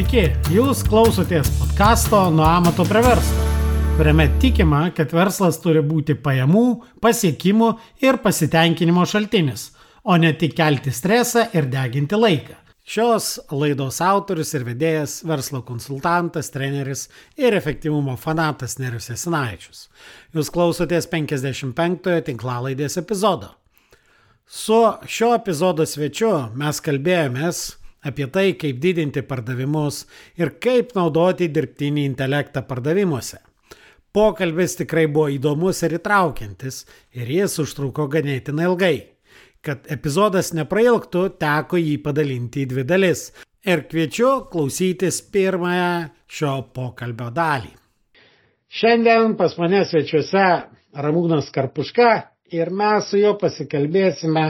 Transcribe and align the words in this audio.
Sveiki, 0.00 0.30
jūs 0.48 0.78
klausotės 0.88 1.50
podkasto 1.58 2.16
Nuo 2.32 2.46
amato 2.48 2.86
prie 2.88 3.02
verslo, 3.04 3.42
kuriame 3.98 4.24
tikima, 4.40 4.78
kad 4.96 5.10
verslas 5.12 5.58
turi 5.60 5.82
būti 5.84 6.14
pajamų, 6.16 6.62
pasiekimų 7.04 7.66
ir 8.00 8.16
pasitenkinimo 8.24 9.04
šaltinis, 9.04 9.66
o 10.00 10.16
ne 10.16 10.30
tik 10.40 10.54
kelti 10.56 10.88
stresą 10.96 11.42
ir 11.52 11.68
deginti 11.68 12.16
laiką. 12.16 12.56
Šios 12.80 13.26
laidos 13.52 14.00
autorius 14.00 14.54
ir 14.56 14.64
vedėjas- 14.70 15.18
verslo 15.32 15.60
konsultantas, 15.68 16.48
treneris 16.48 17.10
ir 17.36 17.52
efektyvumo 17.52 18.16
fanatas 18.16 18.78
Nerius 18.78 19.10
Esinaičius. 19.12 19.88
Jūs 20.32 20.48
klausotės 20.48 21.10
55-ojo 21.12 22.24
tinklalaidės 22.24 22.96
epizodo. 22.96 23.50
Su 24.46 24.80
šio 25.04 25.34
epizodo 25.36 25.84
svečiu 25.84 26.56
mes 26.56 26.80
kalbėjomės 26.80 27.76
apie 28.06 28.26
tai, 28.32 28.52
kaip 28.58 28.80
didinti 28.80 29.22
pardavimus 29.26 30.04
ir 30.40 30.54
kaip 30.62 30.94
naudoti 30.96 31.50
dirbtinį 31.52 32.04
intelektą 32.12 32.64
pardavimuose. 32.68 33.40
Pokalbis 34.10 34.74
tikrai 34.80 35.06
buvo 35.06 35.28
įdomus 35.30 35.84
ir 35.86 35.94
įtraukiantis 36.00 36.82
ir 37.14 37.28
jis 37.30 37.58
užtruko 37.62 38.08
ganėtinai 38.10 38.66
ilgai. 38.66 38.96
Kad 39.62 39.84
epizodas 39.92 40.54
neprailgtų, 40.56 41.28
teko 41.38 41.78
jį 41.78 41.98
padalinti 42.02 42.64
į 42.64 42.70
dvi 42.72 42.84
dalis 42.88 43.28
ir 43.62 43.84
kviečiu 43.86 44.48
klausytis 44.50 45.20
pirmąją 45.30 45.92
šio 46.26 46.56
pokalbio 46.74 47.28
dalį. 47.36 47.70
Šiandien 48.70 49.36
pas 49.38 49.54
mane 49.58 49.84
svečiuose 49.84 50.46
Ramūnas 51.04 51.50
Karpuška, 51.54 52.10
ir 52.52 52.70
mes 52.74 53.08
su 53.10 53.20
juo 53.20 53.34
pasikalbėsime 53.40 54.46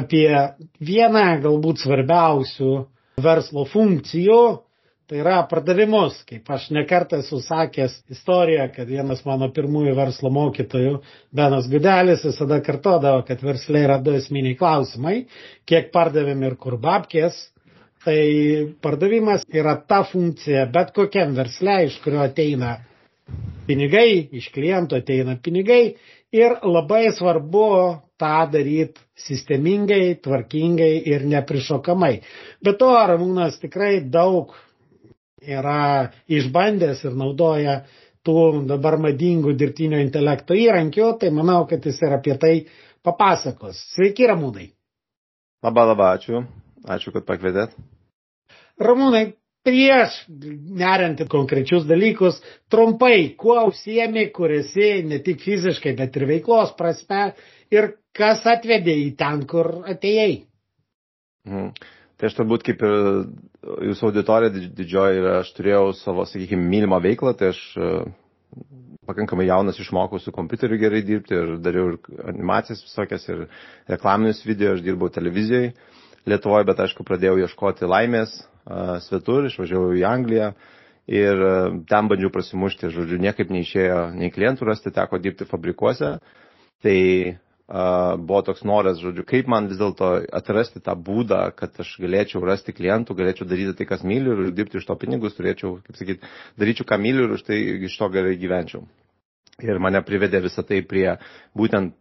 apie 0.00 0.28
vieną 0.80 1.24
galbūt 1.44 1.82
svarbiausių 1.84 2.70
verslo 3.24 3.64
funkcijų, 3.70 4.38
tai 5.08 5.20
yra 5.20 5.40
pardavimus. 5.48 6.22
Kaip 6.28 6.48
aš 6.50 6.70
nekartą 6.74 7.20
esu 7.22 7.40
sakęs 7.44 7.96
istoriją, 8.14 8.68
kad 8.74 8.88
vienas 8.88 9.24
mano 9.28 9.50
pirmųjų 9.54 9.94
verslo 9.98 10.32
mokytojų, 10.34 10.98
Benas 11.34 11.68
Gudelis, 11.70 12.24
visada 12.24 12.60
kartodavo, 12.64 13.24
kad 13.28 13.42
verslė 13.44 13.84
yra 13.88 13.98
du 14.02 14.16
esminiai 14.16 14.56
klausimai- 14.60 15.26
kiek 15.68 15.92
pardavėm 15.92 16.46
ir 16.48 16.56
kur 16.56 16.78
babkės. 16.78 17.50
Tai 18.04 18.20
pardavimas 18.84 19.46
yra 19.48 19.78
ta 19.88 20.02
funkcija 20.04 20.66
bet 20.72 20.92
kokiam 20.92 21.32
versle, 21.34 21.86
iš 21.86 22.00
kurio 22.04 22.20
ateina 22.20 22.78
pinigai, 23.66 24.28
iš 24.32 24.50
kliento 24.52 24.96
ateina 24.96 25.38
pinigai 25.40 25.94
ir 26.34 26.56
labai 26.66 27.06
svarbu 27.14 27.66
tą 28.18 28.34
daryti 28.50 29.02
sistemingai, 29.26 30.16
tvarkingai 30.22 30.94
ir 31.10 31.26
neprišokamai. 31.30 32.14
Bet 32.64 32.78
to 32.82 32.90
Ramūnas 33.10 33.60
tikrai 33.62 34.00
daug 34.16 34.54
yra 35.44 36.10
išbandęs 36.30 37.04
ir 37.04 37.14
naudoja 37.20 37.82
tų 38.24 38.64
dabar 38.70 38.96
madingų 39.04 39.52
dirbtinio 39.60 40.00
intelekto 40.00 40.56
įrankių, 40.56 41.10
tai 41.20 41.30
manau, 41.34 41.64
kad 41.68 41.84
jis 41.84 42.00
ir 42.02 42.16
apie 42.16 42.36
tai 42.40 42.54
papasakos. 43.04 43.82
Sveiki, 43.94 44.26
Ramūnai. 44.30 44.70
Labą, 45.64 45.84
labą, 45.92 46.14
ačiū. 46.16 46.44
Ačiū, 46.84 47.12
kad 47.12 47.26
pakvietėt. 47.28 47.76
Ramūnai, 48.80 49.34
prieš 49.64 50.16
neriant 50.28 51.22
konkrečius 51.30 51.86
dalykus, 51.88 52.40
trumpai, 52.72 53.34
kuo 53.40 53.56
užsiemi, 53.70 54.28
kur 54.36 54.52
esi 54.52 55.02
ne 55.08 55.20
tik 55.24 55.40
fiziškai, 55.44 55.94
bet 55.98 56.16
ir 56.20 56.26
veiklos 56.28 56.74
prasme 56.78 57.30
ir 57.72 57.94
kas 58.14 58.44
atvedė 58.46 58.94
į 59.06 59.10
ten, 59.18 59.46
kur 59.50 59.72
atėjai. 59.90 60.42
Mhm. 61.48 61.70
Tai 62.14 62.28
aš 62.30 62.36
turbūt 62.38 62.62
kaip 62.64 62.82
ir 62.86 62.92
jūsų 63.90 64.06
auditorija 64.10 64.52
didžioji 64.54 65.18
ir 65.18 65.30
aš 65.40 65.48
turėjau 65.56 65.88
savo, 65.98 66.26
sakykime, 66.30 66.62
mylimą 66.70 67.00
veiklą, 67.02 67.32
tai 67.36 67.50
aš 67.50 67.58
e, 67.74 67.88
pakankamai 69.08 69.48
jaunas 69.48 69.80
išmokau 69.82 70.20
su 70.22 70.32
kompiuteriu 70.32 70.78
gerai 70.78 71.02
dirbti 71.04 71.34
ir 71.34 71.56
dariau 71.64 71.90
ir 71.90 71.98
animacijas 72.30 72.84
visokias 72.86 73.26
ir 73.32 73.46
reklaminius 73.90 74.44
video, 74.46 74.76
aš 74.76 74.84
dirbau 74.86 75.10
televizijoje 75.12 75.72
Lietuvoje, 76.24 76.64
bet 76.64 76.80
aišku 76.80 77.04
pradėjau 77.04 77.36
ieškoti 77.44 77.88
laimės 77.88 78.38
svetur, 79.04 79.44
išvažiavau 79.50 79.92
į 79.98 80.04
Angliją 80.08 80.52
ir 81.10 81.42
ten 81.90 82.08
bandžiau 82.08 82.32
prasimušti, 82.32 82.88
žodžiu, 82.94 83.18
niekaip 83.20 83.50
neišėjo 83.52 83.98
nei 84.16 84.32
klientų 84.32 84.70
rasti, 84.70 84.92
teko 84.94 85.20
dirbti 85.20 85.44
fabrikuose. 85.48 86.14
Tai 86.84 86.96
uh, 87.28 88.16
buvo 88.16 88.40
toks 88.44 88.64
noras, 88.64 89.00
žodžiu, 89.04 89.24
kaip 89.28 89.48
man 89.52 89.68
vis 89.68 89.80
dėlto 89.80 90.10
atrasti 90.36 90.80
tą 90.84 90.96
būdą, 90.96 91.42
kad 91.56 91.76
aš 91.84 91.94
galėčiau 92.00 92.42
rasti 92.44 92.72
klientų, 92.76 93.16
galėčiau 93.20 93.48
daryti 93.48 93.76
tai, 93.78 93.86
kas 93.92 94.04
myliu 94.04 94.36
ir 94.36 94.52
dirbti 94.56 94.80
iš 94.80 94.88
to 94.88 94.96
pinigus, 95.00 95.36
turėčiau, 95.36 95.78
kaip 95.86 96.00
sakyt, 96.00 96.28
daryčiau, 96.60 96.88
ką 96.88 97.00
myliu 97.00 97.28
ir 97.28 97.36
už 97.38 97.46
tai 97.48 97.60
iš 97.88 97.96
to 98.00 98.08
gerai 98.16 98.36
gyvenčiau. 98.40 98.84
Ir 99.62 99.78
mane 99.78 100.00
privedė 100.02 100.40
visą 100.42 100.64
tai 100.66 100.80
prie 100.82 101.12
būtent 101.54 101.94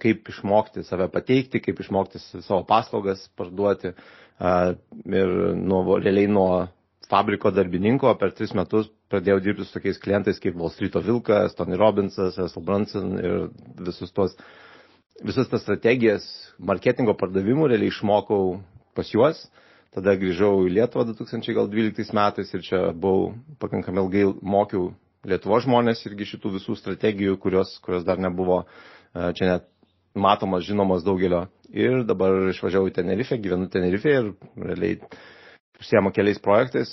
kaip 0.00 0.28
išmokti 0.32 0.82
save 0.88 1.10
pateikti, 1.12 1.60
kaip 1.60 1.80
išmokti 1.84 2.18
savo 2.22 2.62
paslaugas 2.68 3.26
parduoti, 3.36 3.90
uh, 3.92 4.24
ir 4.40 5.54
nuo, 5.56 5.98
realiai 5.98 6.26
nuo 6.26 6.66
fabriko 7.08 7.50
darbininko 7.54 8.14
per 8.18 8.32
tris 8.34 8.54
metus 8.56 8.88
pradėjau 9.12 9.40
dirbti 9.44 9.66
su 9.68 9.76
tokiais 9.76 10.00
klientais 10.02 10.40
kaip 10.42 10.56
Wall 10.58 10.72
Street 10.72 10.94
Vilkas, 11.04 11.54
Tony 11.54 11.76
Robbinsas, 11.76 12.38
Russell 12.38 12.64
Brunson 12.64 13.12
ir 13.20 13.36
visus 13.78 14.10
tos, 14.12 14.34
visas 15.22 15.48
tas 15.48 15.62
strategijas 15.62 16.24
marketingo 16.58 17.14
pardavimų 17.14 17.68
realiai 17.70 17.92
išmokau 17.92 18.58
pas 18.94 19.12
juos. 19.12 19.44
Tada 19.94 20.16
grįžau 20.18 20.64
į 20.66 20.72
Lietuvą 20.74 21.04
2012 21.12 22.10
metais 22.18 22.48
ir 22.56 22.64
čia 22.66 22.88
buvau 22.90 23.34
pakankamai 23.62 24.02
ilgai 24.02 24.24
mokiau 24.42 24.90
Lietuvo 25.24 25.56
žmonės 25.62 26.02
irgi 26.04 26.26
šitų 26.34 26.50
visų 26.58 26.74
strategijų, 26.76 27.38
kurios, 27.40 27.70
kurios 27.80 28.02
dar 28.04 28.18
nebuvo 28.20 28.64
čia 29.38 29.48
net 29.52 29.68
matomas, 30.14 30.64
žinomas 30.66 31.04
daugelio 31.06 31.44
ir 31.74 32.04
dabar 32.06 32.50
išvažiavau 32.52 32.90
į 32.90 32.94
Tenerifę, 33.00 33.38
gyvenu 33.42 33.66
Tenerifė 33.70 34.12
ir 34.20 34.28
realiai 34.62 34.98
užsiemu 35.80 36.12
keliais 36.14 36.38
projektais, 36.42 36.90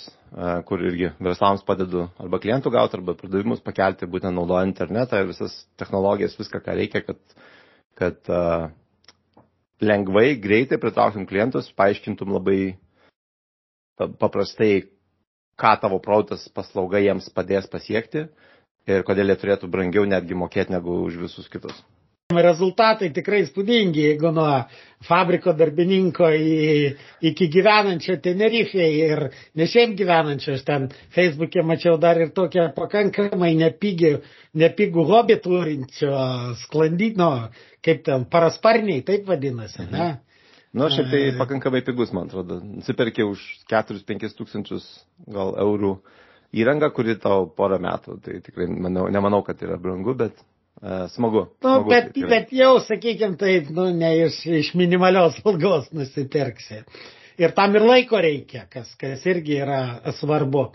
kur 0.67 0.81
irgi 0.83 1.11
verslams 1.21 1.61
padedu 1.67 2.07
arba 2.19 2.39
klientų 2.41 2.71
gauti, 2.73 2.97
arba 2.97 3.13
pardavimus 3.19 3.61
pakelti, 3.63 4.09
būtent 4.09 4.33
naudojant 4.35 4.73
internetą 4.73 5.21
ir 5.21 5.29
visas 5.29 5.53
technologijas, 5.79 6.33
viską, 6.39 6.63
ką 6.65 6.75
reikia, 6.79 7.03
kad, 7.05 7.19
kad 8.01 8.31
uh, 8.33 8.65
lengvai, 9.81 10.35
greitai 10.41 10.79
pritrauktum 10.81 11.25
klientus, 11.29 11.69
paaiškintum 11.77 12.33
labai 12.37 12.59
paprastai, 14.21 14.87
ką 15.61 15.75
tavo 15.81 15.99
produktas 16.01 16.47
paslauga 16.55 17.01
jiems 17.03 17.27
padės 17.37 17.67
pasiekti 17.69 18.25
ir 18.89 19.03
kodėl 19.05 19.29
jie 19.29 19.37
turėtų 19.43 19.69
brangiau 19.69 20.07
netgi 20.09 20.37
mokėti 20.37 20.73
negu 20.73 20.95
už 21.05 21.19
visus 21.27 21.49
kitus. 21.53 21.75
Rezultatai 22.39 23.09
tikrai 23.15 23.41
spūdingi, 23.47 24.05
jeigu 24.11 24.31
nuo 24.35 24.47
fabriko 25.07 25.53
darbininko 25.57 26.29
į, 26.37 26.55
iki 27.31 27.47
gyvenančio 27.55 28.15
Tenerifėje 28.23 29.09
ir 29.11 29.23
ne 29.59 29.67
šiaip 29.67 29.95
gyvenančio, 29.99 30.55
aš 30.57 30.65
ten 30.67 30.87
Facebook'e 31.15 31.65
mačiau 31.65 31.97
dar 32.01 32.21
ir 32.21 32.31
tokią 32.37 32.69
pakankamai 32.77 33.51
nepigį, 33.59 34.15
nepigų 34.63 35.05
hobį 35.11 35.39
turinčio 35.47 36.15
sklandyno, 36.65 37.31
kaip 37.83 38.03
ten, 38.07 38.27
parasparniai, 38.31 39.03
taip 39.07 39.25
vadinasi, 39.29 39.87
ne? 39.87 40.09
Mhm. 40.11 40.19
Nu, 40.71 40.87
šiaip 40.87 41.09
tai 41.11 41.21
pakankamai 41.35 41.81
pigus, 41.83 42.13
man 42.15 42.29
atrodo. 42.29 42.61
Nusipirkė 42.63 43.25
už 43.27 43.41
4-5 43.71 44.37
tūkstančius 44.37 44.85
gal 45.27 45.51
eurų 45.59 45.97
įrangą, 46.63 46.87
kuri 46.95 47.17
tau 47.19 47.49
porą 47.57 47.79
metų. 47.83 48.15
Tai 48.23 48.37
tikrai 48.45 48.69
manau, 48.71 49.09
nemanau, 49.11 49.41
kad 49.43 49.59
yra 49.67 49.75
brangu, 49.81 50.15
bet 50.21 50.39
smagu. 51.13 51.45
Nu, 51.61 51.69
smagu 51.69 51.89
bet, 51.93 52.11
tikrai. 52.15 52.29
bet 52.29 52.53
jau, 52.57 52.75
sakykime, 52.85 53.37
taip, 53.37 53.69
nu, 53.75 53.89
ne 53.95 54.11
iš, 54.25 54.43
iš 54.61 54.73
minimalios 54.79 55.39
algos 55.45 55.89
nusipirksi. 55.93 56.83
Ir 57.41 57.53
tam 57.57 57.73
ir 57.77 57.85
laiko 57.85 58.19
reikia, 58.21 58.65
kas, 58.69 58.91
kas 58.99 59.23
irgi 59.29 59.55
yra 59.63 60.11
svarbu. 60.19 60.67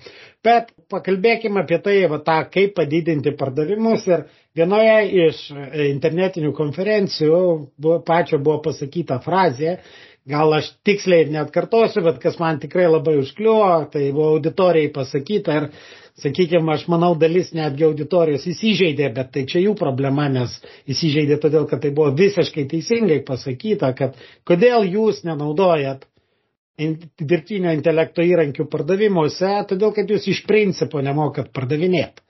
Bet 0.46 0.72
pakalbėkime 0.90 1.62
apie 1.62 1.78
tai, 1.84 1.98
va, 2.10 2.18
tą, 2.26 2.40
kaip 2.50 2.74
padidinti 2.78 3.34
pardavimus. 3.38 4.06
Ir 4.08 4.24
vienoje 4.56 4.96
iš 5.26 5.42
internetinių 5.90 6.50
konferencijų 6.56 7.40
buvo, 7.76 8.00
pačio 8.06 8.40
buvo 8.42 8.62
pasakyta 8.64 9.20
frazė, 9.22 9.76
gal 10.26 10.54
aš 10.56 10.72
tiksliai 10.86 11.28
net 11.30 11.52
kartosiu, 11.54 12.02
bet 12.06 12.18
kas 12.22 12.38
man 12.42 12.58
tikrai 12.62 12.88
labai 12.90 13.16
užkliuo, 13.20 13.86
tai 13.92 14.08
buvo 14.12 14.32
auditorijai 14.36 14.90
pasakyta. 14.94 15.60
Ir 15.60 15.68
sakykime, 16.22 16.72
aš 16.74 16.86
manau, 16.90 17.12
dalis 17.20 17.52
netgi 17.54 17.86
auditorijos 17.86 18.48
įsižeidė, 18.50 19.12
bet 19.14 19.30
tai 19.36 19.44
čia 19.50 19.62
jų 19.66 19.76
problema, 19.78 20.26
nes 20.32 20.58
įsižeidė 20.90 21.38
todėl, 21.42 21.68
kad 21.70 21.84
tai 21.84 21.92
buvo 21.94 22.10
visiškai 22.18 22.66
teisingai 22.72 23.20
pasakyta, 23.26 23.92
kad 23.98 24.18
kodėl 24.48 24.88
jūs 24.96 25.22
nenaudojat 25.28 26.06
dirbtinio 26.76 27.72
intelekto 27.72 28.24
įrankių 28.24 28.66
pardavimuose, 28.72 29.52
todėl 29.70 29.94
kad 29.96 30.10
jūs 30.12 30.26
iš 30.32 30.42
principo 30.48 31.00
nemokat 31.00 31.52
pardavinėti. 31.56 32.24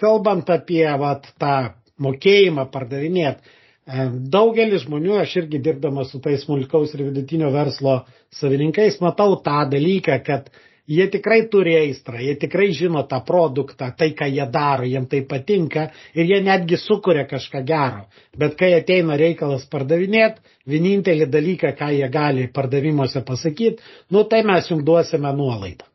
Kalbant 0.00 0.48
apie 0.52 0.86
vat, 1.00 1.28
tą 1.40 1.56
mokėjimą 2.04 2.66
pardavinėti, 2.72 3.55
daugelis 3.86 4.82
žmonių, 4.86 5.18
aš 5.22 5.36
irgi 5.42 5.60
dirbdamas 5.62 6.10
su 6.10 6.20
tais 6.22 6.42
smulkaus 6.42 6.94
ir 6.94 7.04
vidutinio 7.06 7.52
verslo 7.54 8.00
savininkais, 8.34 8.98
matau 9.00 9.36
tą 9.46 9.60
dalyką, 9.70 10.16
kad 10.26 10.48
jie 10.90 11.06
tikrai 11.10 11.44
turi 11.50 11.76
aistrą, 11.78 12.18
jie 12.22 12.34
tikrai 12.38 12.72
žino 12.74 13.04
tą 13.06 13.20
produktą, 13.26 13.92
tai, 13.98 14.10
ką 14.18 14.26
jie 14.30 14.46
daro, 14.50 14.86
jiems 14.86 15.10
tai 15.10 15.22
patinka 15.26 15.88
ir 16.14 16.26
jie 16.26 16.40
netgi 16.42 16.78
sukuria 16.82 17.26
kažką 17.30 17.62
gero. 17.66 18.06
Bet 18.38 18.56
kai 18.58 18.72
ateina 18.74 19.18
reikalas 19.18 19.66
pardavinėti, 19.70 20.42
vienintelį 20.66 21.28
dalyką, 21.30 21.74
ką 21.78 21.90
jie 21.94 22.08
gali 22.10 22.48
pardavimuose 22.50 23.22
pasakyti, 23.26 23.82
nu 24.10 24.24
tai 24.26 24.42
mes 24.46 24.70
jums 24.70 24.86
duosime 24.86 25.30
nuolaidą. 25.34 25.86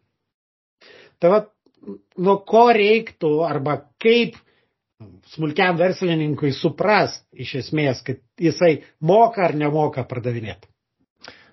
Tai 1.19 1.29
va, 1.29 1.41
nuo 2.17 2.39
ko 2.47 2.69
reiktų 2.75 3.35
arba 3.47 3.81
kaip 4.01 4.39
smulkiam 5.35 5.79
verslininkui 5.79 6.51
supras 6.55 7.21
iš 7.33 7.55
esmės, 7.65 8.03
kad 8.05 8.21
jisai 8.41 8.81
moka 8.99 9.47
ar 9.47 9.57
nemoka 9.57 10.05
pardavinėti. 10.07 10.71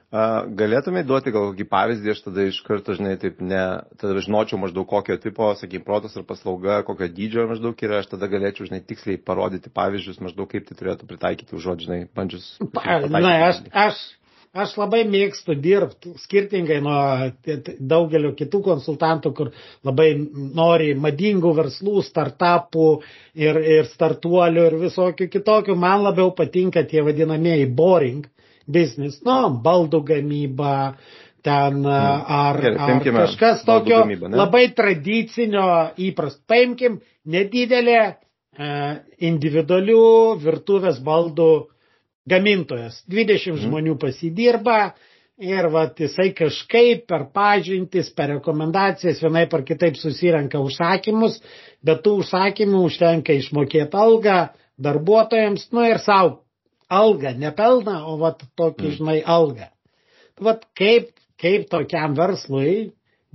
Galėtumai 0.09 1.03
duoti 1.05 1.29
gal 1.35 1.51
kokį 1.51 1.65
pavyzdį, 1.69 2.11
aš 2.15 2.21
tada 2.25 2.47
iš 2.49 2.63
karto, 2.65 2.95
žinai, 2.97 3.19
taip 3.21 3.43
ne, 3.45 3.61
tada 4.01 4.23
žinočiau 4.25 4.57
maždaug 4.63 4.87
kokio 4.89 5.19
tipo, 5.21 5.51
sakykime, 5.53 5.85
protas 5.85 6.17
ar 6.17 6.25
paslauga, 6.25 6.79
kokio 6.87 7.11
dydžio 7.13 7.45
maždaug 7.51 7.85
yra, 7.85 7.99
aš 8.01 8.09
tada 8.15 8.31
galėčiau, 8.33 8.71
žinai, 8.71 8.81
tiksliai 8.89 9.21
parodyti 9.21 9.69
pavyzdžius, 9.69 10.23
maždaug 10.25 10.49
kaip 10.49 10.65
tai 10.71 10.79
turėtų 10.81 11.11
pritaikyti 11.11 11.59
užuot, 11.61 11.85
žinai, 11.85 12.01
bandžius. 12.17 12.55
Na, 13.13 13.35
aš, 13.51 13.61
aš, 13.85 14.01
aš 14.57 14.75
labai 14.81 15.03
mėgstu 15.09 15.57
dirbti, 15.61 16.15
skirtingai 16.23 16.79
nuo 16.85 16.99
daugelio 17.79 18.33
kitų 18.39 18.61
konsultantų, 18.65 19.33
kur 19.37 19.51
labai 19.87 20.09
nori 20.61 20.95
madingų 20.97 21.53
verslų, 21.59 22.03
startupų 22.07 22.89
ir, 23.37 23.61
ir 23.77 23.89
startuolių 23.93 24.67
ir 24.71 24.79
visokių 24.87 25.29
kitokių. 25.35 25.77
Man 25.77 26.05
labiau 26.07 26.33
patinka 26.37 26.85
tie 26.89 27.05
vadinamieji 27.07 27.69
boring 27.69 28.27
biznis, 28.69 29.21
nu, 29.25 29.39
baldų 29.65 30.03
gamyba, 30.13 30.75
ten 31.45 31.81
hmm. 31.85 32.25
ar, 32.39 32.61
Gerai, 32.61 32.99
ar 32.99 33.05
kažkas 33.23 33.65
tokio 33.69 34.03
gamybą, 34.03 34.33
labai 34.37 34.67
tradicinio 34.77 35.69
įprasto. 36.09 36.43
Paimkim 36.49 37.01
nedidelė 37.29 38.01
e, 38.05 38.15
individualių 39.31 40.03
virtuvės 40.43 41.01
baldų 41.05 41.51
gamintojas. 42.31 43.03
20 43.11 43.53
hmm. 43.53 43.63
žmonių 43.65 43.97
pasidirba 44.01 44.79
ir 45.39 45.69
vat, 45.71 45.99
jisai 46.03 46.33
kažkaip 46.37 47.07
per 47.11 47.29
pažintis, 47.35 48.11
per 48.15 48.33
rekomendacijas 48.37 49.23
vienai 49.23 49.47
par 49.51 49.63
kitaip 49.67 49.97
susirenka 49.99 50.61
užsakymus, 50.63 51.39
bet 51.85 52.03
tų 52.05 52.19
užsakymų 52.25 52.83
užtenka 52.89 53.37
išmokėti 53.39 53.99
algą 53.99 54.41
darbuotojams, 54.79 55.69
nu 55.75 55.87
ir 55.87 56.03
savo 56.03 56.43
algą, 56.89 57.35
ne 57.39 57.51
pelną, 57.55 58.01
o 58.09 58.19
vat 58.21 58.43
tokį, 58.59 58.87
mm. 58.89 58.95
žinai, 58.99 59.19
algą. 59.23 59.69
Vat 60.43 60.63
kaip, 60.79 61.11
kaip 61.41 61.67
tokiam 61.71 62.15
verslui 62.19 62.93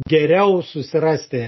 geriau 0.09 0.61
susirasti 0.65 1.43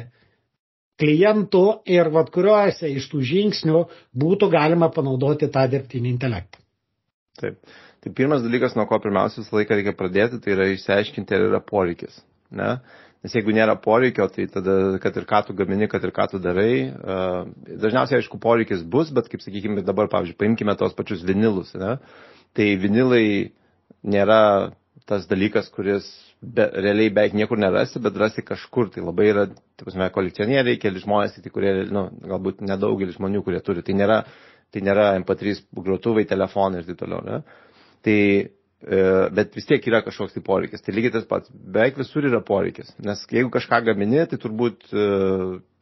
klientų 1.01 1.63
ir 1.91 2.12
vat 2.13 2.30
kuriuose 2.31 2.91
iš 2.91 3.07
tų 3.12 3.24
žingsnių 3.31 3.81
būtų 4.15 4.51
galima 4.53 4.91
panaudoti 4.94 5.50
tą 5.51 5.65
dirbtinį 5.71 6.13
intelektą. 6.13 6.64
Taip. 7.41 7.57
Tai 8.03 8.11
pirmas 8.15 8.43
dalykas, 8.45 8.75
nuo 8.77 8.85
ko 8.87 8.99
pirmiausia 9.03 9.41
visą 9.41 9.57
laiką 9.57 9.79
reikia 9.79 9.95
pradėti, 9.97 10.39
tai 10.43 10.53
yra 10.55 10.69
išsiaiškinti, 10.71 11.35
ar 11.35 11.47
yra 11.49 11.59
poreikis. 11.63 12.21
Ne? 12.55 12.77
Nes 13.25 13.33
jeigu 13.33 13.55
nėra 13.57 13.73
poreikio, 13.81 14.27
tai 14.29 14.45
tada, 14.53 14.75
kad 15.01 15.15
ir 15.17 15.25
ką 15.25 15.41
tu 15.47 15.55
gamini, 15.57 15.87
kad 15.89 16.03
ir 16.05 16.13
ką 16.13 16.27
tu 16.29 16.39
darai, 16.39 16.93
dažniausiai, 17.65 18.19
aišku, 18.21 18.37
poreikis 18.43 18.83
bus, 18.85 19.09
bet, 19.15 19.31
kaip 19.31 19.41
sakykime, 19.41 19.81
dabar, 19.87 20.11
pavyzdžiui, 20.11 20.37
paimkime 20.43 20.75
tos 20.77 20.93
pačius 20.93 21.25
vinilus. 21.25 21.73
Ne? 21.81 21.95
Tai 22.55 22.67
vinilai 22.83 23.25
nėra 24.05 24.41
tas 25.09 25.25
dalykas, 25.29 25.71
kuris 25.73 26.05
be, 26.41 26.67
realiai 26.85 27.09
beveik 27.13 27.33
niekur 27.38 27.59
nerasi, 27.61 27.99
bet 28.05 28.17
rasti 28.21 28.45
kažkur. 28.45 28.93
Tai 28.93 29.03
labai 29.05 29.27
yra, 29.31 29.47
taip 29.49 29.88
prasme, 29.89 30.11
kolekcionieriai, 30.13 30.79
keli 30.81 31.01
žmonės, 31.01 31.39
tai 31.41 31.53
kurie, 31.53 31.73
nu, 31.93 32.07
galbūt 32.29 32.61
nedaugelis 32.65 33.17
žmonių, 33.17 33.41
kurie 33.45 33.61
turi. 33.65 33.83
Tai 33.85 33.97
nėra, 33.97 34.21
tai 34.75 34.83
nėra 34.83 35.13
MP3 35.22 35.56
grotuvai, 35.88 36.27
telefonai 36.27 36.83
ir 36.83 36.92
taip 36.92 37.00
toliau. 37.00 37.24
Ne? 37.25 37.42
Tai 38.06 38.19
E, 38.86 38.98
bet 39.33 39.56
vis 39.57 39.66
tiek 39.66 39.86
yra 39.89 40.04
kažkoks 40.06 40.36
tai 40.36 40.44
poreikis. 40.45 40.83
Tai 40.86 40.94
lygiai 40.94 41.16
tas 41.16 41.25
pats, 41.30 41.50
beveik 41.50 41.95
visur 41.98 42.27
yra 42.27 42.42
poreikis. 42.45 42.92
Nes 43.01 43.24
jeigu 43.31 43.50
kažką 43.54 43.81
gamini, 43.88 44.19
tai 44.30 44.38
turbūt 44.42 44.92
e, 44.92 45.06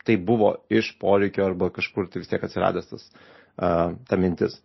tai 0.07 0.16
buvo 0.30 0.54
iš 0.72 0.94
poreikio 1.01 1.50
arba 1.50 1.72
kažkur 1.75 2.07
tai 2.12 2.22
vis 2.24 2.31
tiek 2.31 2.44
atsiradęs 2.44 2.88
tas, 2.92 3.10
ta 3.56 4.19
mintis. 4.19 4.56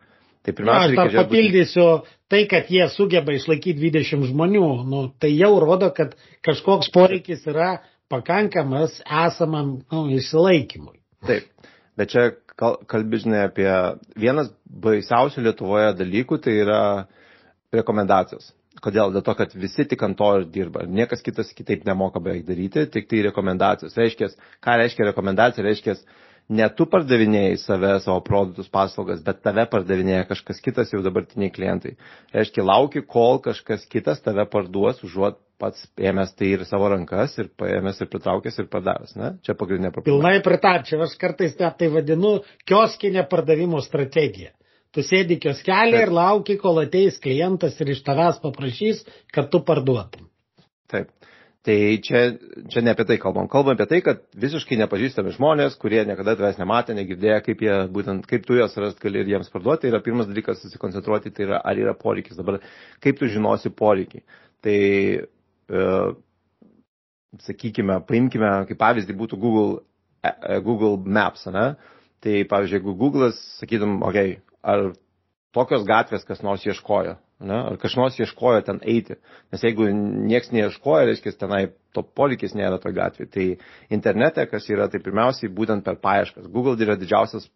Tai 0.46 0.54
pirmiausia, 0.54 0.94
Na, 0.94 1.04
aš 1.04 1.14
dar 1.16 1.26
papildysiu 1.26 1.86
tai, 2.30 2.44
kad 2.50 2.70
jie 2.70 2.86
sugeba 2.94 3.34
išlaikyti 3.34 3.90
20 3.90 4.28
žmonių, 4.30 4.66
nu, 4.86 5.02
tai 5.18 5.32
jau 5.34 5.52
rodo, 5.62 5.90
kad 5.94 6.14
kažkoks 6.46 6.92
poreikis 6.94 7.42
yra 7.50 7.80
pakankamas 8.10 9.00
esamam 9.04 9.80
nu, 9.90 10.04
išsilaikymui. 10.14 10.98
Taip, 11.26 11.70
bet 11.98 12.14
čia 12.14 12.28
kalbėžinai 12.58 13.44
apie 13.48 13.68
vienas 14.18 14.48
baisiausių 14.86 15.44
Lietuvoje 15.46 15.92
dalykų, 16.00 16.38
tai 16.44 16.54
yra 16.64 16.80
rekomendacijos. 17.74 18.50
Kodėl? 18.82 19.10
Dėl 19.14 19.24
to, 19.26 19.34
kad 19.38 19.54
visi 19.58 19.84
tik 19.90 20.02
ant 20.06 20.18
to 20.18 20.28
ir 20.38 20.44
dirba. 20.54 20.84
Niekas 20.86 21.22
kitas 21.26 21.50
kitaip 21.58 21.84
nemoka 21.88 22.20
beveik 22.22 22.44
daryti, 22.46 22.84
tik 22.94 23.08
tai 23.10 23.22
rekomendacijos. 23.26 23.96
Reiškia, 23.98 24.28
ką 24.62 24.76
reiškia 24.82 25.08
rekomendacija? 25.10 25.64
Reiškia, 25.66 25.96
ne 26.48 26.68
tu 26.74 26.86
pardavinėjai 26.88 27.56
save, 27.60 27.90
savo 28.04 28.20
produktus, 28.24 28.70
paslaugas, 28.72 29.20
bet 29.24 29.42
tave 29.44 29.66
pardavinėja 29.70 30.28
kažkas 30.30 30.62
kitas 30.64 30.92
jau 30.94 31.02
dabartiniai 31.04 31.52
klientai. 31.54 31.94
Reiškia, 32.34 32.64
lauki, 32.66 33.04
kol 33.04 33.42
kažkas 33.44 33.84
kitas 33.92 34.22
tave 34.24 34.46
parduos, 34.50 35.02
užuot 35.04 35.38
pats 35.58 35.88
ėmęs 35.98 36.32
tai 36.38 36.52
ir 36.54 36.62
savo 36.68 36.88
rankas 36.92 37.34
ir 37.42 37.50
paėmęs 37.58 37.98
ir 38.00 38.10
pritraukęs 38.12 38.60
ir 38.62 38.68
pardavęs. 38.70 39.16
Ne? 39.18 39.32
Čia 39.44 39.56
pagrindinė 39.58 39.90
problema. 39.94 40.12
Pilnai 40.12 40.44
pritarčiau, 40.44 41.02
aš 41.04 41.16
kartais 41.20 41.56
net 41.58 41.78
tai 41.80 41.90
vadinu 41.92 42.38
kioskinė 42.68 43.26
pardavimo 43.30 43.82
strategija. 43.84 44.54
Tu 44.94 45.04
sėdi 45.04 45.36
kioskelį 45.42 45.98
ir 46.06 46.12
lauki, 46.14 46.56
kol 46.60 46.80
ateis 46.80 47.18
klientas 47.20 47.76
ir 47.82 47.92
iš 47.92 48.00
tavęs 48.06 48.38
paprašys, 48.40 49.02
kad 49.34 49.50
tu 49.52 49.60
parduotum. 49.66 50.30
Taip. 50.88 51.10
Tai 51.66 51.74
čia, 52.06 52.20
čia 52.70 52.80
ne 52.86 52.92
apie 52.94 53.04
tai 53.04 53.16
kalbam. 53.18 53.48
Kalbam 53.50 53.74
apie 53.74 53.86
tai, 53.90 53.98
kad 54.06 54.20
visiškai 54.38 54.78
nepažįstami 54.78 55.32
žmonės, 55.34 55.74
kurie 55.82 56.04
niekada 56.06 56.36
tavęs 56.38 56.60
nematė, 56.60 56.94
negirdėjo, 56.94 57.40
kaip, 57.48 57.64
jie, 57.66 57.74
būtent, 57.92 58.28
kaip 58.30 58.46
tu 58.46 58.54
juos 58.56 58.76
rast 58.78 59.02
gali 59.02 59.20
ir 59.24 59.32
jiems 59.34 59.50
parduoti, 59.52 59.82
tai 59.82 59.90
yra 59.90 60.00
pirmas 60.04 60.30
dalykas 60.30 60.62
susikoncentruoti, 60.62 61.32
tai 61.34 61.48
yra, 61.48 61.58
ar 61.66 61.80
yra 61.82 61.96
poreikis. 61.98 62.38
Dabar, 62.38 62.60
kaip 63.04 63.18
tu 63.18 63.28
žinosi 63.34 63.72
poreikį. 63.74 64.22
Tai, 64.64 64.78
e, 65.82 65.84
sakykime, 67.48 67.98
paimkime, 68.06 68.52
kaip 68.70 68.80
pavyzdį 68.86 69.18
būtų 69.18 69.42
Google, 69.42 69.82
e, 70.22 70.30
e 70.30 70.60
Google 70.64 70.94
Maps, 71.18 71.48
ne? 71.52 71.72
Tai, 72.22 72.38
pavyzdžiui, 72.54 72.78
jeigu 72.80 72.94
Google'as, 73.02 73.42
sakytum, 73.58 73.98
okei, 74.06 74.38
okay, 74.38 74.58
ar 74.62 74.92
tokios 75.54 75.84
gatvės 75.90 76.24
kas 76.26 76.40
nors 76.46 76.64
ieškojo, 76.66 77.18
ne? 77.40 77.58
ar 77.70 77.76
kas 77.80 77.94
nors 77.98 78.18
ieškojo 78.18 78.62
ten 78.66 78.80
eiti. 78.82 79.16
Nes 79.52 79.64
jeigu 79.64 79.88
nieks 79.92 80.50
neieškojo, 80.54 81.06
reiškia, 81.10 81.34
tenai 81.40 81.62
to 81.96 82.02
polikis 82.02 82.56
nėra 82.58 82.80
to 82.82 82.92
gatvė. 82.94 83.28
Tai 83.34 83.46
internete, 83.94 84.46
kas 84.50 84.68
yra, 84.72 84.88
tai 84.90 85.00
pirmiausiai 85.04 85.52
būtent 85.54 85.86
per 85.86 86.00
paieškas. 86.02 86.50
Google 86.52 86.76
yra 86.84 86.98
didžiausias, 86.98 87.48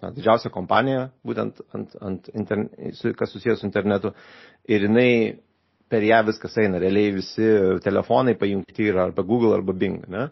na, 0.00 0.12
didžiausia 0.16 0.52
kompanija, 0.54 1.08
būtent 1.26 1.62
ant, 1.76 1.96
ant 2.00 2.30
interne, 2.34 2.92
kas 3.18 3.34
susijęs 3.34 3.62
su 3.62 3.68
internetu. 3.68 4.14
Ir 4.70 4.86
jinai 4.88 5.10
per 5.90 6.06
ją 6.06 6.22
viskas 6.28 6.54
eina. 6.62 6.78
Realiai 6.82 7.16
visi 7.18 7.50
telefonai 7.84 8.36
pajungti 8.38 8.90
yra 8.92 9.08
arba 9.08 9.26
Google, 9.26 9.56
arba 9.58 9.74
Bing. 9.76 10.06
Ne? 10.10 10.28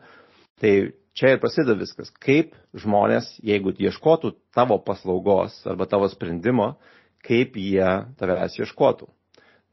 Tai 0.62 0.75
čia 1.18 1.35
ir 1.35 1.42
prasideda 1.42 1.75
viskas. 1.80 2.12
Kaip 2.23 2.54
žmonės, 2.78 3.35
jeigu 3.42 3.75
ieškotų 3.75 4.37
tavo 4.54 4.78
paslaugos 4.87 5.59
arba 5.66 5.88
tavo 5.90 6.07
sprendimo, 6.12 6.76
kaip 7.26 7.56
jie 7.58 7.88
tavęs 8.20 8.58
ieškotų. 8.62 9.08